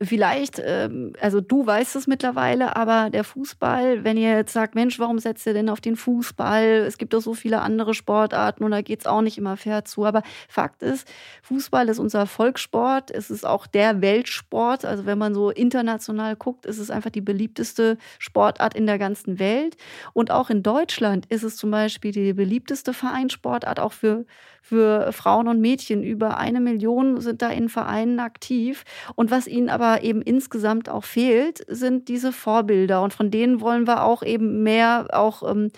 vielleicht, 0.00 0.60
ähm, 0.64 1.12
also 1.20 1.40
du 1.40 1.66
weißt 1.66 1.96
es 1.96 2.06
mittlerweile, 2.06 2.76
aber 2.76 3.10
der 3.10 3.24
Fußball, 3.24 4.04
wenn 4.04 4.16
ihr 4.16 4.36
jetzt 4.36 4.52
sagt, 4.52 4.74
Mensch, 4.74 4.98
warum 4.98 5.18
setzt 5.18 5.46
ihr 5.46 5.54
denn 5.54 5.68
auf 5.68 5.80
den 5.80 5.96
Fußball? 5.96 6.84
Es 6.86 6.98
gibt 6.98 7.12
doch 7.14 7.20
so 7.20 7.34
viele 7.34 7.60
andere 7.60 7.94
Sportarten 7.94 8.64
und 8.64 8.70
da 8.70 8.82
geht 8.82 9.00
es 9.00 9.06
auch 9.06 9.20
nicht 9.20 9.38
immer 9.38 9.56
fair 9.56 9.84
zu. 9.84 10.04
Aber 10.04 10.22
Fakt 10.48 10.82
ist, 10.82 11.06
Fußball 11.42 11.88
ist 11.88 11.98
unser 11.98 12.26
Volkssport, 12.26 13.10
es 13.10 13.30
ist 13.30 13.46
auch 13.46 13.66
der 13.66 14.00
Weltsport. 14.00 14.84
Also 14.84 15.06
wenn 15.06 15.18
man 15.18 15.34
so 15.34 15.50
international 15.50 16.36
guckt, 16.36 16.66
ist 16.66 16.78
es 16.78 16.90
einfach 16.90 17.10
die 17.10 17.20
beliebteste 17.20 17.98
Sportart 18.18 18.74
in 18.74 18.86
der 18.86 18.98
ganzen 18.98 19.38
Welt. 19.38 19.76
Und 20.12 20.30
auch 20.30 20.50
in 20.50 20.62
Deutschland 20.62 21.26
ist 21.26 21.42
es 21.42 21.56
zum 21.56 21.70
Beispiel 21.70 22.12
die 22.12 22.32
beliebteste 22.32 22.92
Vereinssportart, 22.92 23.80
auch 23.80 23.92
für 23.92 24.24
für 24.64 25.12
Frauen 25.12 25.46
und 25.46 25.60
Mädchen. 25.60 26.02
Über 26.02 26.38
eine 26.38 26.58
Million 26.58 27.20
sind 27.20 27.42
da 27.42 27.50
in 27.50 27.68
Vereinen 27.68 28.18
aktiv. 28.18 28.84
Und 29.14 29.30
was 29.30 29.46
ihnen 29.46 29.68
aber 29.68 29.83
eben 30.02 30.22
insgesamt 30.22 30.88
auch 30.88 31.04
fehlt, 31.04 31.64
sind 31.68 32.08
diese 32.08 32.32
Vorbilder. 32.32 33.02
Und 33.02 33.12
von 33.12 33.30
denen 33.30 33.60
wollen 33.60 33.86
wir 33.86 34.04
auch 34.04 34.22
eben 34.22 34.62
mehr 34.62 35.08
auch 35.12 35.48
ähm, 35.48 35.70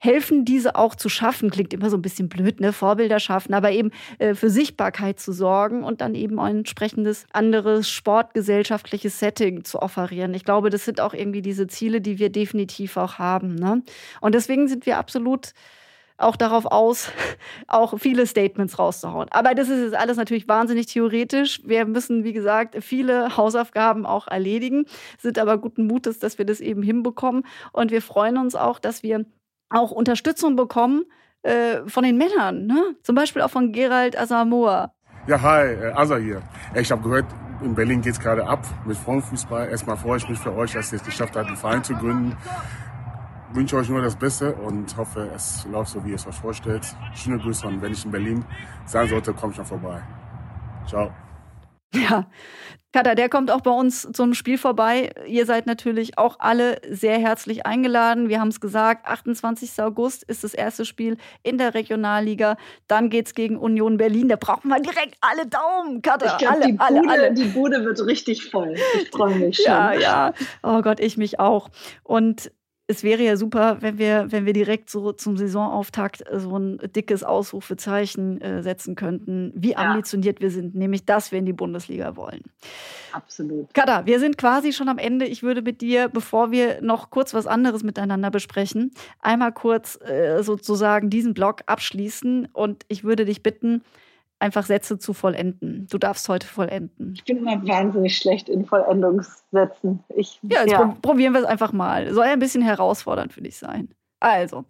helfen, 0.00 0.44
diese 0.44 0.76
auch 0.76 0.94
zu 0.94 1.08
schaffen. 1.08 1.50
Klingt 1.50 1.74
immer 1.74 1.90
so 1.90 1.96
ein 1.96 2.02
bisschen 2.02 2.28
blöd, 2.28 2.60
ne? 2.60 2.72
Vorbilder 2.72 3.20
schaffen, 3.20 3.54
aber 3.54 3.70
eben 3.70 3.90
äh, 4.18 4.34
für 4.34 4.50
Sichtbarkeit 4.50 5.20
zu 5.20 5.32
sorgen 5.32 5.84
und 5.84 6.00
dann 6.00 6.14
eben 6.14 6.40
ein 6.40 6.58
entsprechendes 6.58 7.26
anderes 7.32 7.88
sportgesellschaftliches 7.88 9.18
Setting 9.18 9.64
zu 9.64 9.80
offerieren. 9.80 10.34
Ich 10.34 10.44
glaube, 10.44 10.70
das 10.70 10.86
sind 10.86 11.00
auch 11.00 11.14
irgendwie 11.14 11.42
diese 11.42 11.66
Ziele, 11.66 12.00
die 12.00 12.18
wir 12.18 12.30
definitiv 12.30 12.96
auch 12.96 13.18
haben. 13.18 13.54
Ne? 13.54 13.82
Und 14.20 14.34
deswegen 14.34 14.68
sind 14.68 14.86
wir 14.86 14.96
absolut 14.98 15.52
auch 16.20 16.36
darauf 16.36 16.66
aus, 16.66 17.10
auch 17.66 17.98
viele 17.98 18.26
Statements 18.26 18.78
rauszuhauen. 18.78 19.28
Aber 19.30 19.54
das 19.54 19.68
ist 19.68 19.82
jetzt 19.82 19.94
alles 19.94 20.16
natürlich 20.16 20.48
wahnsinnig 20.48 20.86
theoretisch. 20.86 21.60
Wir 21.64 21.84
müssen, 21.86 22.24
wie 22.24 22.32
gesagt, 22.32 22.76
viele 22.82 23.36
Hausaufgaben 23.36 24.06
auch 24.06 24.28
erledigen, 24.28 24.86
sind 25.18 25.38
aber 25.38 25.58
guten 25.58 25.86
Mutes, 25.86 26.18
dass 26.18 26.38
wir 26.38 26.44
das 26.44 26.60
eben 26.60 26.82
hinbekommen. 26.82 27.44
Und 27.72 27.90
wir 27.90 28.02
freuen 28.02 28.38
uns 28.38 28.54
auch, 28.54 28.78
dass 28.78 29.02
wir 29.02 29.24
auch 29.70 29.90
Unterstützung 29.90 30.56
bekommen 30.56 31.04
äh, 31.42 31.82
von 31.86 32.04
den 32.04 32.18
Männern, 32.18 32.66
ne? 32.66 32.96
zum 33.02 33.14
Beispiel 33.14 33.42
auch 33.42 33.50
von 33.50 33.72
Gerald 33.72 34.18
Asamoah. 34.18 34.92
Ja, 35.26 35.40
hi, 35.40 35.66
äh, 35.66 35.92
Asa 35.92 36.16
hier. 36.16 36.42
Ich 36.74 36.90
habe 36.90 37.02
gehört, 37.02 37.26
in 37.62 37.74
Berlin 37.74 38.00
geht 38.00 38.14
es 38.14 38.20
gerade 38.20 38.46
ab 38.46 38.66
mit 38.86 38.96
Frauenfußball. 38.96 39.68
Erstmal 39.68 39.96
freue 39.96 40.16
ich 40.16 40.28
mich 40.28 40.38
für 40.38 40.54
euch, 40.54 40.72
dass 40.72 40.92
ihr 40.92 40.96
es 40.96 41.04
geschafft 41.04 41.36
habt, 41.36 41.46
einen 41.46 41.56
Verein 41.56 41.84
zu 41.84 41.94
gründen 41.94 42.36
wünsche 43.52 43.76
euch 43.76 43.88
nur 43.88 44.02
das 44.02 44.16
Beste 44.16 44.54
und 44.54 44.96
hoffe, 44.96 45.30
es 45.34 45.66
läuft 45.70 45.92
so, 45.92 46.04
wie 46.04 46.10
ihr 46.10 46.16
es 46.16 46.26
euch 46.26 46.34
vorstellt. 46.34 46.86
Schöne 47.14 47.38
Grüße 47.38 47.66
und 47.66 47.82
wenn 47.82 47.92
ich 47.92 48.04
in 48.04 48.10
Berlin 48.10 48.44
sein 48.86 49.08
sollte, 49.08 49.32
komme 49.32 49.52
ich 49.52 49.58
noch 49.58 49.66
vorbei. 49.66 50.02
Ciao. 50.86 51.10
Ja, 51.92 52.26
Kata, 52.92 53.14
der 53.14 53.28
kommt 53.28 53.52
auch 53.52 53.60
bei 53.60 53.70
uns 53.70 54.08
zum 54.12 54.34
Spiel 54.34 54.58
vorbei. 54.58 55.12
Ihr 55.28 55.46
seid 55.46 55.66
natürlich 55.66 56.18
auch 56.18 56.36
alle 56.40 56.80
sehr 56.88 57.20
herzlich 57.20 57.64
eingeladen. 57.64 58.28
Wir 58.28 58.40
haben 58.40 58.48
es 58.48 58.60
gesagt, 58.60 59.06
28. 59.06 59.80
August 59.80 60.24
ist 60.24 60.42
das 60.42 60.54
erste 60.54 60.84
Spiel 60.84 61.16
in 61.44 61.56
der 61.56 61.74
Regionalliga. 61.74 62.56
Dann 62.88 63.08
geht 63.08 63.26
es 63.26 63.34
gegen 63.34 63.58
Union 63.58 63.96
Berlin. 63.96 64.28
Da 64.28 64.34
brauchen 64.34 64.68
wir 64.68 64.80
direkt 64.80 65.16
alle 65.20 65.46
Daumen, 65.46 66.02
Kata. 66.02 66.32
Ich 66.32 66.38
glaube, 66.38 66.66
die, 66.66 66.80
alle, 66.80 67.08
alle. 67.08 67.32
die 67.32 67.44
Bude 67.44 67.84
wird 67.84 68.04
richtig 68.04 68.50
voll. 68.50 68.74
Ich 69.00 69.10
freue 69.10 69.36
mich 69.36 69.56
schon. 69.64 69.66
Ja, 69.66 69.92
ja. 69.92 70.32
Oh 70.64 70.82
Gott, 70.82 70.98
ich 70.98 71.16
mich 71.16 71.38
auch. 71.38 71.68
Und 72.02 72.50
es 72.90 73.04
wäre 73.04 73.22
ja 73.22 73.36
super, 73.36 73.76
wenn 73.80 73.98
wir, 73.98 74.26
wenn 74.30 74.46
wir 74.46 74.52
direkt 74.52 74.90
so 74.90 75.12
zum 75.12 75.36
Saisonauftakt 75.36 76.24
so 76.32 76.58
ein 76.58 76.78
dickes 76.96 77.22
Ausrufezeichen 77.22 78.40
äh, 78.40 78.64
setzen 78.64 78.96
könnten, 78.96 79.52
wie 79.54 79.76
ambitioniert 79.76 80.40
wir 80.40 80.50
sind, 80.50 80.74
nämlich 80.74 81.04
dass 81.04 81.30
wir 81.30 81.38
in 81.38 81.46
die 81.46 81.52
Bundesliga 81.52 82.16
wollen. 82.16 82.42
Absolut. 83.12 83.72
Kada, 83.74 84.06
wir 84.06 84.18
sind 84.18 84.36
quasi 84.36 84.72
schon 84.72 84.88
am 84.88 84.98
Ende. 84.98 85.24
Ich 85.24 85.44
würde 85.44 85.62
mit 85.62 85.80
dir, 85.80 86.08
bevor 86.08 86.50
wir 86.50 86.82
noch 86.82 87.10
kurz 87.10 87.32
was 87.32 87.46
anderes 87.46 87.84
miteinander 87.84 88.32
besprechen, 88.32 88.90
einmal 89.20 89.52
kurz 89.52 89.96
äh, 90.02 90.42
sozusagen 90.42 91.10
diesen 91.10 91.32
Blog 91.32 91.62
abschließen 91.66 92.48
und 92.52 92.84
ich 92.88 93.04
würde 93.04 93.24
dich 93.24 93.44
bitten, 93.44 93.82
einfach 94.40 94.64
Sätze 94.64 94.98
zu 94.98 95.12
vollenden. 95.12 95.86
Du 95.88 95.98
darfst 95.98 96.28
heute 96.28 96.46
vollenden. 96.46 97.14
Ich 97.14 97.24
bin 97.24 97.38
immer 97.38 97.64
wahnsinnig 97.66 98.16
schlecht 98.16 98.48
in 98.48 98.64
Vollendungssätzen. 98.64 100.02
Ich, 100.16 100.40
ja, 100.42 100.62
jetzt 100.62 100.72
ja. 100.72 100.96
probieren 101.02 101.34
wir 101.34 101.40
es 101.40 101.46
einfach 101.46 101.72
mal. 101.72 102.12
Soll 102.12 102.26
ja 102.26 102.32
ein 102.32 102.38
bisschen 102.38 102.62
herausfordernd 102.62 103.32
für 103.32 103.42
dich 103.42 103.58
sein. 103.58 103.88
Also, 104.18 104.64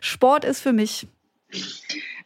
Sport 0.00 0.44
ist 0.44 0.60
für 0.60 0.72
mich. 0.72 1.06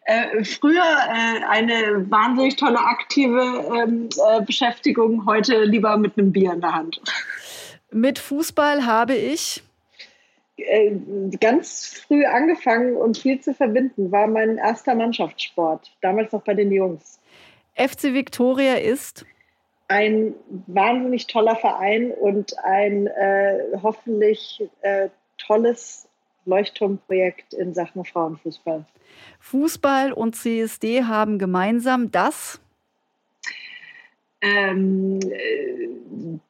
Äh, 0.04 0.44
früher 0.44 0.82
äh, 0.82 1.44
eine 1.48 2.10
wahnsinnig 2.10 2.56
tolle 2.56 2.78
aktive 2.78 3.42
ähm, 3.76 4.08
äh, 4.30 4.42
Beschäftigung, 4.42 5.26
heute 5.26 5.64
lieber 5.64 5.96
mit 5.98 6.16
einem 6.16 6.32
Bier 6.32 6.52
in 6.52 6.60
der 6.60 6.74
Hand. 6.74 7.00
Mit 7.90 8.18
Fußball 8.18 8.86
habe 8.86 9.14
ich 9.14 9.62
äh, 10.58 10.92
ganz 11.40 12.02
früh 12.06 12.24
angefangen 12.24 12.96
und 12.96 13.18
viel 13.18 13.40
zu 13.40 13.54
verbinden, 13.54 14.10
war 14.10 14.26
mein 14.26 14.58
erster 14.58 14.94
Mannschaftssport, 14.94 15.92
damals 16.00 16.32
noch 16.32 16.42
bei 16.42 16.54
den 16.54 16.72
Jungs. 16.72 17.18
FC 17.74 18.14
Victoria 18.14 18.74
ist 18.74 19.24
ein 19.88 20.34
wahnsinnig 20.66 21.26
toller 21.26 21.56
Verein 21.56 22.10
und 22.10 22.52
ein 22.62 23.06
äh, 23.06 23.58
hoffentlich 23.82 24.62
äh, 24.82 25.08
tolles 25.38 26.08
Leuchtturmprojekt 26.44 27.54
in 27.54 27.74
Sachen 27.74 28.04
Frauenfußball. 28.04 28.84
Fußball 29.40 30.12
und 30.12 30.36
CSD 30.36 31.04
haben 31.04 31.38
gemeinsam 31.38 32.10
das 32.10 32.60
ähm, 34.40 35.20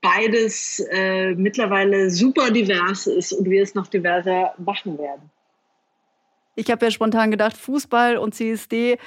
beides 0.00 0.84
äh, 0.90 1.34
mittlerweile 1.34 2.10
super 2.10 2.50
divers 2.50 3.06
ist 3.06 3.32
und 3.32 3.48
wir 3.48 3.62
es 3.62 3.74
noch 3.74 3.86
diverser 3.86 4.54
machen 4.58 4.98
werden. 4.98 5.30
Ich 6.54 6.70
habe 6.72 6.84
ja 6.84 6.90
spontan 6.90 7.30
gedacht, 7.30 7.56
Fußball 7.56 8.16
und 8.16 8.34
CSD 8.34 8.98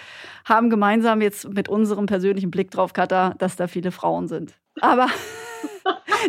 haben 0.45 0.69
gemeinsam 0.69 1.21
jetzt 1.21 1.49
mit 1.49 1.67
unserem 1.67 2.05
persönlichen 2.05 2.49
Blick 2.49 2.71
drauf, 2.71 2.93
Katha, 2.93 3.35
dass 3.39 3.57
da 3.57 3.67
viele 3.67 3.91
Frauen 3.91 4.29
sind. 4.29 4.53
Aber 4.79 5.07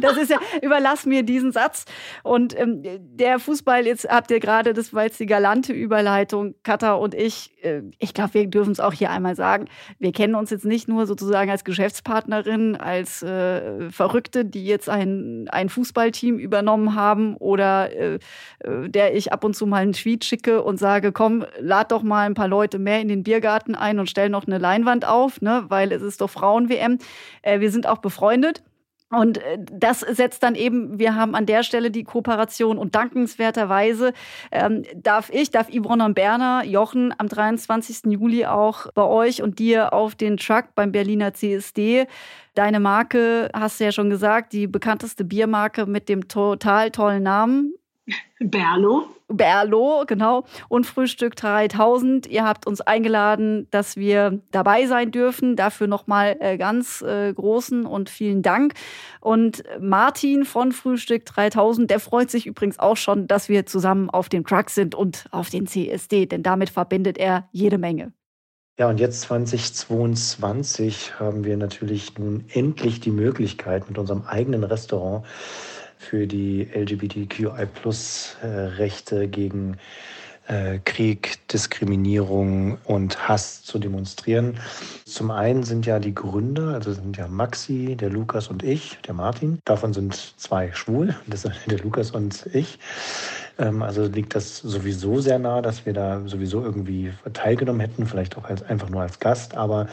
das 0.01 0.17
ist 0.17 0.31
ja, 0.31 0.39
überlass 0.63 1.07
mir 1.07 1.23
diesen 1.23 1.53
Satz. 1.53 1.85
Und 2.23 2.59
ähm, 2.59 2.83
der 2.83 3.39
Fußball, 3.39 3.87
jetzt 3.87 4.09
habt 4.09 4.31
ihr 4.31 4.41
gerade, 4.41 4.73
das 4.73 4.93
war 4.95 5.05
jetzt 5.05 5.21
die 5.21 5.27
galante 5.27 5.73
Überleitung, 5.73 6.55
Katha 6.63 6.95
und 6.95 7.15
ich, 7.15 7.53
äh, 7.63 7.83
ich 7.99 8.15
glaube, 8.15 8.35
wir 8.35 8.47
dürfen 8.47 8.73
es 8.73 8.81
auch 8.81 8.93
hier 8.93 9.11
einmal 9.11 9.37
sagen, 9.37 9.67
wir 9.99 10.13
kennen 10.13 10.35
uns 10.35 10.51
jetzt 10.51 10.65
nicht 10.65 10.89
nur 10.89 11.07
sozusagen 11.07 11.51
als 11.51 11.65
Geschäftspartnerin, 11.65 12.77
als 12.77 13.23
äh, 13.23 13.91
Verrückte, 13.91 14.45
die 14.45 14.65
jetzt 14.65 14.89
ein, 14.89 15.49
ein 15.51 15.69
Fußballteam 15.69 16.39
übernommen 16.39 16.95
haben 16.95 17.37
oder 17.37 17.93
äh, 17.93 18.19
äh, 18.61 18.89
der 18.89 19.15
ich 19.17 19.33
ab 19.33 19.45
und 19.45 19.55
zu 19.55 19.67
mal 19.67 19.83
einen 19.83 19.93
Tweet 19.93 20.25
schicke 20.25 20.63
und 20.63 20.79
sage, 20.79 21.13
komm, 21.13 21.45
lad 21.59 21.93
doch 21.93 22.03
mal 22.03 22.27
ein 22.27 22.35
paar 22.35 22.49
Leute 22.49 22.79
mehr 22.79 23.01
in 23.01 23.09
den 23.09 23.23
Biergarten 23.23 23.75
ein 23.75 23.99
und 23.99 24.09
stell 24.09 24.29
noch 24.29 24.47
eine 24.47 24.59
Leinwand 24.59 25.07
auf, 25.07 25.41
ne, 25.41 25.65
weil 25.69 25.93
es 25.93 26.03
ist 26.03 26.21
doch 26.21 26.31
Frauen-WM. 26.31 26.99
Äh, 27.43 27.61
wir 27.61 27.71
sind 27.71 27.87
auch 27.87 27.99
befreundet. 27.99 28.63
Und 29.13 29.39
äh, 29.39 29.59
das 29.71 30.01
setzt 30.01 30.43
dann 30.43 30.55
eben, 30.55 30.99
wir 30.99 31.15
haben 31.15 31.35
an 31.35 31.47
der 31.47 31.63
Stelle 31.63 31.91
die 31.91 32.05
Kooperation 32.05 32.79
und 32.79 32.95
dankenswerterweise 32.95 34.13
ähm, 34.51 34.85
darf 34.97 35.31
ich, 35.31 35.51
darf 35.51 35.69
Yvonne 35.69 36.05
und 36.05 36.15
Berner, 36.15 36.65
Jochen 36.65 37.15
am 37.19 37.29
23. 37.29 38.11
Juli 38.13 38.47
auch 38.47 38.91
bei 38.95 39.05
euch 39.05 39.43
und 39.43 39.59
dir 39.59 39.93
auf 39.93 40.15
den 40.15 40.39
Truck 40.39 40.75
beim 40.75 40.93
Berliner 40.93 41.35
CSD. 41.35 42.07
Deine 42.55 42.81
Marke, 42.81 43.51
hast 43.53 43.81
du 43.81 43.85
ja 43.85 43.93
schon 43.93 44.11
gesagt, 44.11 44.53
die 44.53 44.67
bekannteste 44.67 45.25
Biermarke 45.25 45.87
mit 45.87 46.09
dem 46.09 46.29
total 46.29 46.91
tollen 46.91 47.23
Namen. 47.23 47.75
Berlo. 48.41 49.07
Berlo, 49.29 50.05
genau. 50.07 50.45
Und 50.69 50.87
Frühstück 50.87 51.37
3000. 51.37 52.27
Ihr 52.27 52.45
habt 52.45 52.67
uns 52.67 52.81
eingeladen, 52.81 53.69
dass 53.71 53.97
wir 53.97 54.41
dabei 54.51 54.87
sein 54.87 55.11
dürfen. 55.11 55.57
Dafür 55.57 55.87
nochmal 55.87 56.37
äh, 56.41 56.59
ganz 56.59 57.03
äh, 57.03 57.33
großen 57.33 57.87
und 57.87 58.11
vielen 58.11 58.43
Dank. 58.43 58.75
Und 59.21 59.63
Martin 59.81 60.45
von 60.45 60.73
Frühstück 60.73 61.25
3000, 61.25 61.91
der 61.91 62.01
freut 62.01 62.31
sich 62.31 62.47
übrigens 62.47 62.79
auch 62.79 62.97
schon, 62.97 63.27
dass 63.27 63.49
wir 63.49 63.67
zusammen 63.67 64.11
auf 64.11 64.29
dem 64.29 64.45
Truck 64.45 64.71
sind 64.71 64.95
und 64.95 65.27
auf 65.31 65.51
den 65.51 65.67
CSD, 65.67 66.27
denn 66.27 66.43
damit 66.43 66.71
verbindet 66.71 67.19
er 67.19 67.49
jede 67.53 67.79
Menge. 67.79 68.13
Ja, 68.79 68.89
und 68.89 68.99
jetzt 68.99 69.21
2022 69.23 71.21
haben 71.21 71.45
wir 71.45 71.57
natürlich 71.57 72.19
nun 72.19 72.47
endlich 72.53 73.01
die 73.01 73.11
Möglichkeit, 73.11 73.89
mit 73.89 73.99
unserem 73.99 74.23
eigenen 74.23 74.65
Restaurant 74.65 75.27
für 76.03 76.27
die 76.27 76.69
LGBTQI-Plus-Rechte 76.75 79.29
gegen 79.29 79.79
äh, 80.49 80.81
Krieg, 80.85 81.39
Diskriminierung 81.49 82.79
und 82.85 83.29
Hass 83.29 83.63
zu 83.63 83.79
demonstrieren. 83.79 84.59
Zum 85.05 85.31
einen 85.31 85.63
sind 85.63 85.87
ja 85.87 86.01
die 86.01 86.15
Gründer, 86.15 86.75
also 86.75 86.93
sind 86.93 87.17
ja 87.17 87.29
Maxi, 87.29 87.97
der 87.97 88.11
Lukas 88.11 88.49
und 88.49 88.63
ich, 88.63 88.99
der 89.07 89.15
Martin. 89.15 89.61
Davon 89.65 89.93
sind 89.93 90.35
zwei 90.37 90.73
schwul, 90.73 91.15
das 91.27 91.43
sind 91.43 91.55
der 91.69 91.79
Lukas 91.79 92.11
und 92.11 92.47
ich. 92.53 92.79
Ähm, 93.59 93.83
also 93.83 94.07
liegt 94.07 94.35
das 94.35 94.59
sowieso 94.59 95.21
sehr 95.21 95.39
nah, 95.39 95.63
dass 95.63 95.87
wir 95.87 95.93
da 95.93 96.23
sowieso 96.27 96.63
irgendwie 96.63 97.13
teilgenommen 97.33 97.81
hätten, 97.81 98.07
vielleicht 98.07 98.37
auch 98.37 98.45
als, 98.45 98.63
einfach 98.65 98.89
nur 98.89 99.03
als 99.03 99.21
Gast. 99.21 99.57
Aber 99.57 99.87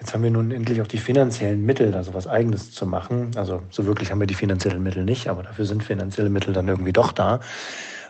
Jetzt 0.00 0.14
haben 0.14 0.22
wir 0.22 0.30
nun 0.30 0.50
endlich 0.50 0.80
auch 0.80 0.86
die 0.86 0.98
finanziellen 0.98 1.64
Mittel, 1.64 1.92
da 1.92 2.02
so 2.02 2.14
was 2.14 2.26
Eigenes 2.26 2.72
zu 2.72 2.86
machen. 2.86 3.32
Also 3.36 3.62
so 3.70 3.84
wirklich 3.84 4.10
haben 4.10 4.18
wir 4.18 4.26
die 4.26 4.34
finanziellen 4.34 4.82
Mittel 4.82 5.04
nicht, 5.04 5.28
aber 5.28 5.42
dafür 5.42 5.66
sind 5.66 5.84
finanzielle 5.84 6.30
Mittel 6.30 6.54
dann 6.54 6.68
irgendwie 6.68 6.92
doch 6.92 7.12
da, 7.12 7.40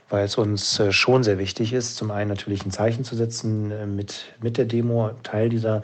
weil 0.09 0.25
es 0.25 0.39
uns 0.39 0.79
äh, 0.79 0.93
schon 0.93 1.25
sehr 1.25 1.39
wichtig 1.39 1.73
ist, 1.73 1.97
zum 1.97 2.13
einen 2.13 2.31
natürlich 2.31 2.65
ein 2.65 2.71
Zeichen 2.71 3.03
zu 3.03 3.17
setzen, 3.17 3.73
äh, 3.73 3.87
mit, 3.87 4.27
mit 4.41 4.57
der 4.57 4.67
Demo, 4.67 5.11
Teil 5.25 5.49
dieser 5.49 5.83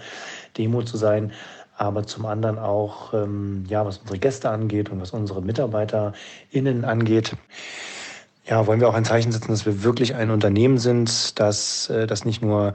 Demo 0.56 0.84
zu 0.84 0.96
sein, 0.96 1.32
aber 1.76 2.06
zum 2.06 2.24
anderen 2.24 2.58
auch, 2.60 3.12
ähm, 3.12 3.64
ja, 3.68 3.84
was 3.84 3.98
unsere 3.98 4.18
Gäste 4.18 4.48
angeht 4.50 4.90
und 4.90 5.00
was 5.00 5.10
unsere 5.10 5.42
MitarbeiterInnen 5.42 6.84
angeht, 6.84 7.32
ja, 8.48 8.64
wollen 8.68 8.78
wir 8.78 8.88
auch 8.88 8.94
ein 8.94 9.04
Zeichen 9.04 9.32
setzen, 9.32 9.48
dass 9.48 9.66
wir 9.66 9.82
wirklich 9.82 10.14
ein 10.14 10.30
Unternehmen 10.30 10.78
sind, 10.78 11.40
das, 11.40 11.90
äh, 11.90 12.06
das 12.06 12.24
nicht 12.24 12.42
nur 12.42 12.74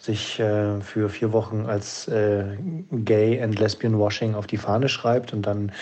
sich 0.00 0.40
äh, 0.40 0.80
für 0.80 1.10
vier 1.10 1.32
Wochen 1.32 1.66
als 1.66 2.08
äh, 2.08 2.44
Gay 2.90 3.40
and 3.42 3.58
Lesbian 3.58 3.98
Washing 3.98 4.34
auf 4.34 4.46
die 4.46 4.56
Fahne 4.56 4.88
schreibt 4.88 5.32
und 5.32 5.42
dann 5.42 5.72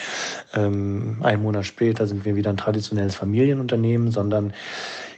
ähm, 0.55 1.19
einen 1.23 1.43
Monat 1.43 1.67
später 1.67 2.07
sind 2.07 2.25
wir 2.25 2.35
wieder 2.35 2.51
ein 2.51 2.57
traditionelles 2.57 3.15
Familienunternehmen, 3.15 4.11
sondern 4.11 4.53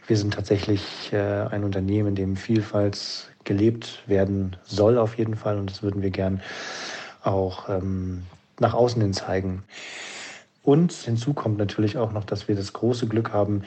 wir 0.07 0.17
sind 0.17 0.35
tatsächlich 0.35 1.13
äh, 1.13 1.17
ein 1.17 1.65
Unternehmen, 1.65 2.09
in 2.09 2.15
dem 2.15 2.37
Vielfalt 2.37 3.31
gelebt 3.45 4.03
werden 4.07 4.57
soll 4.65 4.99
auf 4.99 5.17
jeden 5.17 5.37
Fall 5.37 5.59
und 5.59 5.71
das 5.71 5.83
würden 5.83 6.03
wir 6.03 6.11
gern 6.11 6.43
auch 7.23 7.69
ähm, 7.69 8.25
nach 8.59 8.75
außen 8.75 9.01
hin 9.01 9.15
zeigen. 9.15 9.63
Und 10.63 10.93
hinzu 10.93 11.33
kommt 11.33 11.59
natürlich 11.59 11.97
auch 11.97 12.13
noch, 12.13 12.25
dass 12.25 12.49
wir 12.49 12.55
das 12.55 12.75
große 12.75 13.07
Glück 13.07 13.33
haben, 13.33 13.63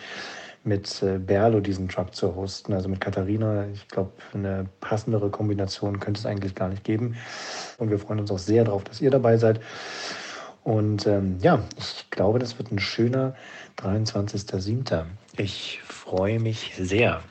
mit 0.63 1.02
äh, 1.04 1.17
Berlo 1.17 1.60
diesen 1.60 1.89
Truck 1.89 2.15
zu 2.15 2.36
hosten, 2.36 2.73
also 2.73 2.89
mit 2.89 3.02
Katharina. 3.02 3.67
Ich 3.67 3.88
glaube, 3.88 4.12
eine 4.34 4.65
passendere 4.80 5.30
Kombination 5.30 5.99
könnte 5.99 6.19
es 6.19 6.26
eigentlich 6.26 6.56
gar 6.56 6.69
nicht 6.69 6.84
geben. 6.84 7.15
Und 7.78 7.89
wir 7.89 7.99
freuen 7.99 8.19
uns 8.19 8.32
auch 8.32 8.39
sehr 8.39 8.63
darauf, 8.63 8.84
dass 8.84 9.02
ihr 9.02 9.12
dabei 9.12 9.38
seid. 9.38 9.60
Und 10.63 11.06
ähm, 11.08 11.38
ja, 11.41 11.60
ich 11.78 12.10
glaube, 12.10 12.39
das 12.39 12.58
wird 12.58 12.71
ein 12.71 12.80
schöner 12.80 13.36
23.07. 13.78 15.04
Ich 15.38 15.82
freue 15.84 16.39
mich 16.39 16.73
sehr. 16.78 17.21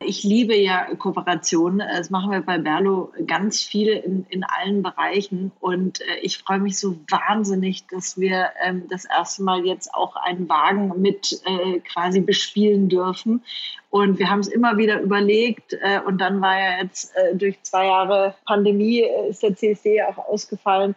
Ich 0.00 0.22
liebe 0.24 0.54
ja 0.54 0.94
Kooperationen. 0.94 1.78
Das 1.78 2.10
machen 2.10 2.30
wir 2.30 2.40
bei 2.42 2.58
Berlo 2.58 3.12
ganz 3.26 3.62
viel 3.62 3.88
in, 3.88 4.26
in 4.28 4.44
allen 4.44 4.82
Bereichen. 4.82 5.52
Und 5.60 6.00
äh, 6.02 6.18
ich 6.22 6.38
freue 6.38 6.58
mich 6.58 6.78
so 6.78 6.98
wahnsinnig, 7.08 7.86
dass 7.86 8.18
wir 8.18 8.50
ähm, 8.62 8.84
das 8.90 9.06
erste 9.06 9.42
Mal 9.42 9.64
jetzt 9.64 9.92
auch 9.94 10.16
einen 10.16 10.48
Wagen 10.48 11.00
mit 11.00 11.40
äh, 11.44 11.80
quasi 11.80 12.20
bespielen 12.20 12.88
dürfen. 12.88 13.42
Und 13.88 14.18
wir 14.18 14.28
haben 14.28 14.40
es 14.40 14.48
immer 14.48 14.76
wieder 14.76 15.00
überlegt. 15.00 15.72
Äh, 15.72 16.00
und 16.06 16.18
dann 16.20 16.42
war 16.42 16.58
ja 16.58 16.82
jetzt 16.82 17.16
äh, 17.16 17.34
durch 17.34 17.62
zwei 17.62 17.86
Jahre 17.86 18.34
Pandemie 18.44 19.00
äh, 19.00 19.30
ist 19.30 19.42
der 19.42 19.56
CSD 19.56 20.02
auch 20.02 20.18
ausgefallen. 20.18 20.94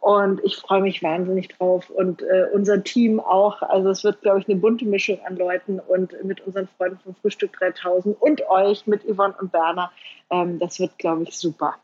Und 0.00 0.40
ich 0.44 0.56
freue 0.56 0.80
mich 0.80 1.02
wahnsinnig 1.02 1.48
drauf. 1.48 1.88
Und 1.90 2.22
äh, 2.22 2.46
unser 2.52 2.82
Team 2.82 3.20
auch. 3.20 3.62
Also 3.62 3.90
es 3.90 4.02
wird, 4.02 4.20
glaube 4.22 4.40
ich, 4.40 4.48
eine 4.48 4.58
bunte 4.58 4.86
Mischung 4.86 5.18
an 5.26 5.36
Leuten 5.36 5.78
und 5.78 6.12
mit 6.24 6.40
unseren 6.46 6.68
Freunden 6.76 6.98
vom 7.04 7.14
Frühstück 7.14 7.52
3000 7.52 8.20
und 8.20 8.42
euch 8.48 8.86
mit 8.86 9.04
Yvonne 9.04 9.34
und 9.40 9.52
Berner. 9.52 9.92
Ähm, 10.30 10.58
das 10.58 10.80
wird, 10.80 10.98
glaube 10.98 11.24
ich, 11.24 11.36
super. 11.36 11.76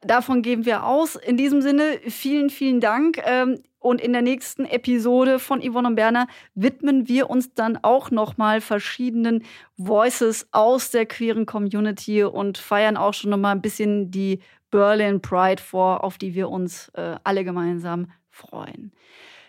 Davon 0.00 0.42
geben 0.42 0.66
wir 0.66 0.84
aus. 0.84 1.16
In 1.16 1.36
diesem 1.36 1.62
Sinne, 1.62 1.98
vielen, 2.08 2.50
vielen 2.50 2.80
Dank. 2.80 3.22
Ähm, 3.24 3.62
Und 3.78 4.00
in 4.00 4.14
der 4.14 4.22
nächsten 4.22 4.64
Episode 4.64 5.38
von 5.38 5.60
Yvonne 5.60 5.88
und 5.88 5.94
Berner 5.94 6.26
widmen 6.54 7.06
wir 7.06 7.28
uns 7.28 7.52
dann 7.52 7.78
auch 7.82 8.10
nochmal 8.10 8.62
verschiedenen 8.62 9.44
Voices 9.76 10.48
aus 10.52 10.90
der 10.90 11.04
queeren 11.04 11.44
Community 11.44 12.24
und 12.24 12.56
feiern 12.56 12.96
auch 12.96 13.12
schon 13.12 13.30
nochmal 13.30 13.54
ein 13.54 13.60
bisschen 13.60 14.10
die 14.10 14.40
Berlin 14.74 15.20
Pride 15.20 15.62
vor, 15.62 16.02
auf 16.02 16.18
die 16.18 16.34
wir 16.34 16.50
uns 16.50 16.88
äh, 16.94 17.14
alle 17.22 17.44
gemeinsam 17.44 18.10
freuen. 18.28 18.92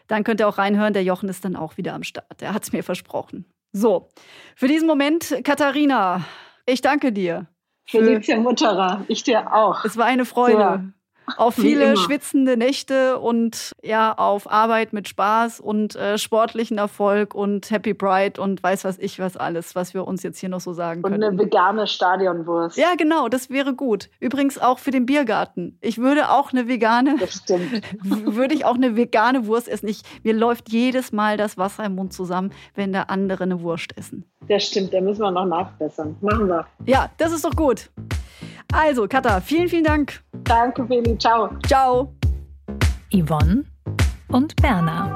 Dann 0.06 0.24
könnt 0.24 0.40
ihr 0.40 0.48
auch 0.48 0.60
reinhören, 0.60 0.94
der 0.94 1.04
Jochen 1.04 1.30
ist 1.30 1.44
dann 1.44 1.56
auch 1.56 1.78
wieder 1.78 1.96
am 1.96 2.04
Start. 2.04 2.44
Er 2.44 2.54
hat 2.54 2.62
es 2.62 2.72
mir 2.72 2.84
versprochen. 2.84 3.46
So, 3.72 4.10
für 4.56 4.68
diesen 4.68 4.88
Moment, 4.88 5.42
Katharina, 5.44 6.24
ich 6.68 6.82
danke 6.82 7.12
dir. 7.12 7.48
Felicia 7.88 8.38
Mutterer, 8.38 9.04
ich 9.08 9.24
dir 9.24 9.52
auch. 9.52 9.84
Es 9.84 9.98
war 9.98 10.06
eine 10.06 10.26
Freude. 10.26 10.60
Ja. 10.60 10.84
Auf 11.38 11.56
viele 11.56 11.98
schwitzende 11.98 12.58
Nächte 12.58 13.20
und 13.20 13.74
ja, 13.84 14.14
auf 14.14 14.50
Arbeit 14.50 14.94
mit 14.94 15.08
Spaß 15.08 15.60
und 15.60 15.96
äh, 15.96 16.18
sportlichen 16.18 16.78
Erfolg 16.78 17.34
und 17.34 17.70
Happy 17.72 17.94
Pride 17.94 18.42
und 18.42 18.62
weiß 18.62 18.86
was 18.86 18.98
ich 19.00 19.20
was 19.20 19.38
alles, 19.38 19.76
was 19.76 19.94
wir 19.94 20.08
uns 20.08 20.24
jetzt 20.24 20.40
hier 20.40 20.50
noch 20.50 20.60
so 20.60 20.74
sagen 20.74 21.02
können. 21.02 21.16
Und 21.16 21.24
eine 21.24 21.38
vegane 21.38 21.88
Stadionwurst. 21.88 22.78
Ja, 22.78 22.96
genau, 22.98 23.28
das 23.28 23.50
wäre 23.50 23.74
gut. 23.74 24.10
Übrigens 24.20 24.58
auch 24.58 24.80
für 24.80 24.92
den 24.92 25.06
Biergarten. 25.06 25.78
Ich 25.82 25.98
würde 25.98 26.30
auch 26.30 26.52
eine 26.52 26.68
vegane, 26.68 27.16
das 27.20 27.34
stimmt. 27.34 27.82
würde 28.04 28.54
ich 28.54 28.66
auch 28.66 28.76
eine 28.76 28.96
vegane 28.96 29.48
Wurst 29.48 29.68
essen. 29.68 29.88
Ich, 29.88 30.02
mir 30.24 30.34
läuft 30.34 30.70
jedes 30.70 31.12
Mal 31.12 31.38
das 31.38 31.58
Wasser 31.58 31.86
im 31.86 31.96
Mund 31.96 32.14
zusammen, 32.14 32.52
wenn 32.76 32.94
da 32.94 33.04
andere 33.04 33.44
eine 33.44 33.62
Wurst 33.62 33.98
essen. 33.98 34.26
Das 34.48 34.64
stimmt, 34.64 34.94
da 34.94 35.02
müssen 35.02 35.22
wir 35.22 35.32
noch 35.32 35.46
nachbessern. 35.46 36.16
Machen 36.22 36.48
wir. 36.48 36.68
Ja, 36.86 37.10
das 37.18 37.32
ist 37.32 37.44
doch 37.44 37.56
gut. 37.56 37.90
Also, 38.76 39.08
Katha, 39.08 39.40
vielen, 39.40 39.70
vielen 39.70 39.86
Dank. 39.86 40.22
Danke, 40.44 40.84
Billy. 40.84 41.18
Ciao. 41.18 41.50
Ciao. 41.66 42.14
Yvonne 43.10 43.64
und 44.28 44.54
Berna. 44.58 45.14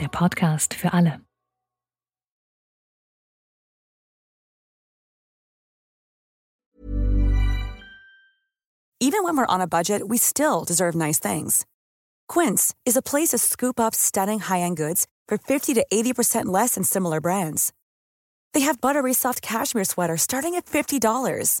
Der 0.00 0.08
Podcast 0.08 0.72
für 0.72 0.92
alle. 0.92 1.20
Even 9.00 9.22
when 9.22 9.36
we're 9.36 9.46
on 9.46 9.60
a 9.60 9.66
budget, 9.66 10.08
we 10.08 10.16
still 10.16 10.64
deserve 10.64 10.94
nice 10.94 11.18
things. 11.20 11.66
Quince 12.26 12.74
is 12.86 12.96
a 12.96 13.02
place 13.02 13.28
to 13.28 13.38
scoop 13.38 13.78
up 13.78 13.94
stunning 13.94 14.40
high-end 14.40 14.76
goods 14.76 15.06
for 15.28 15.36
50 15.38 15.74
to 15.74 15.86
80% 15.92 16.46
less 16.46 16.74
than 16.74 16.84
similar 16.84 17.20
brands. 17.20 17.72
They 18.54 18.60
have 18.62 18.80
buttery 18.80 19.12
soft 19.12 19.42
cashmere 19.42 19.84
sweaters 19.84 20.22
starting 20.22 20.54
at 20.56 20.66
$50 20.66 21.60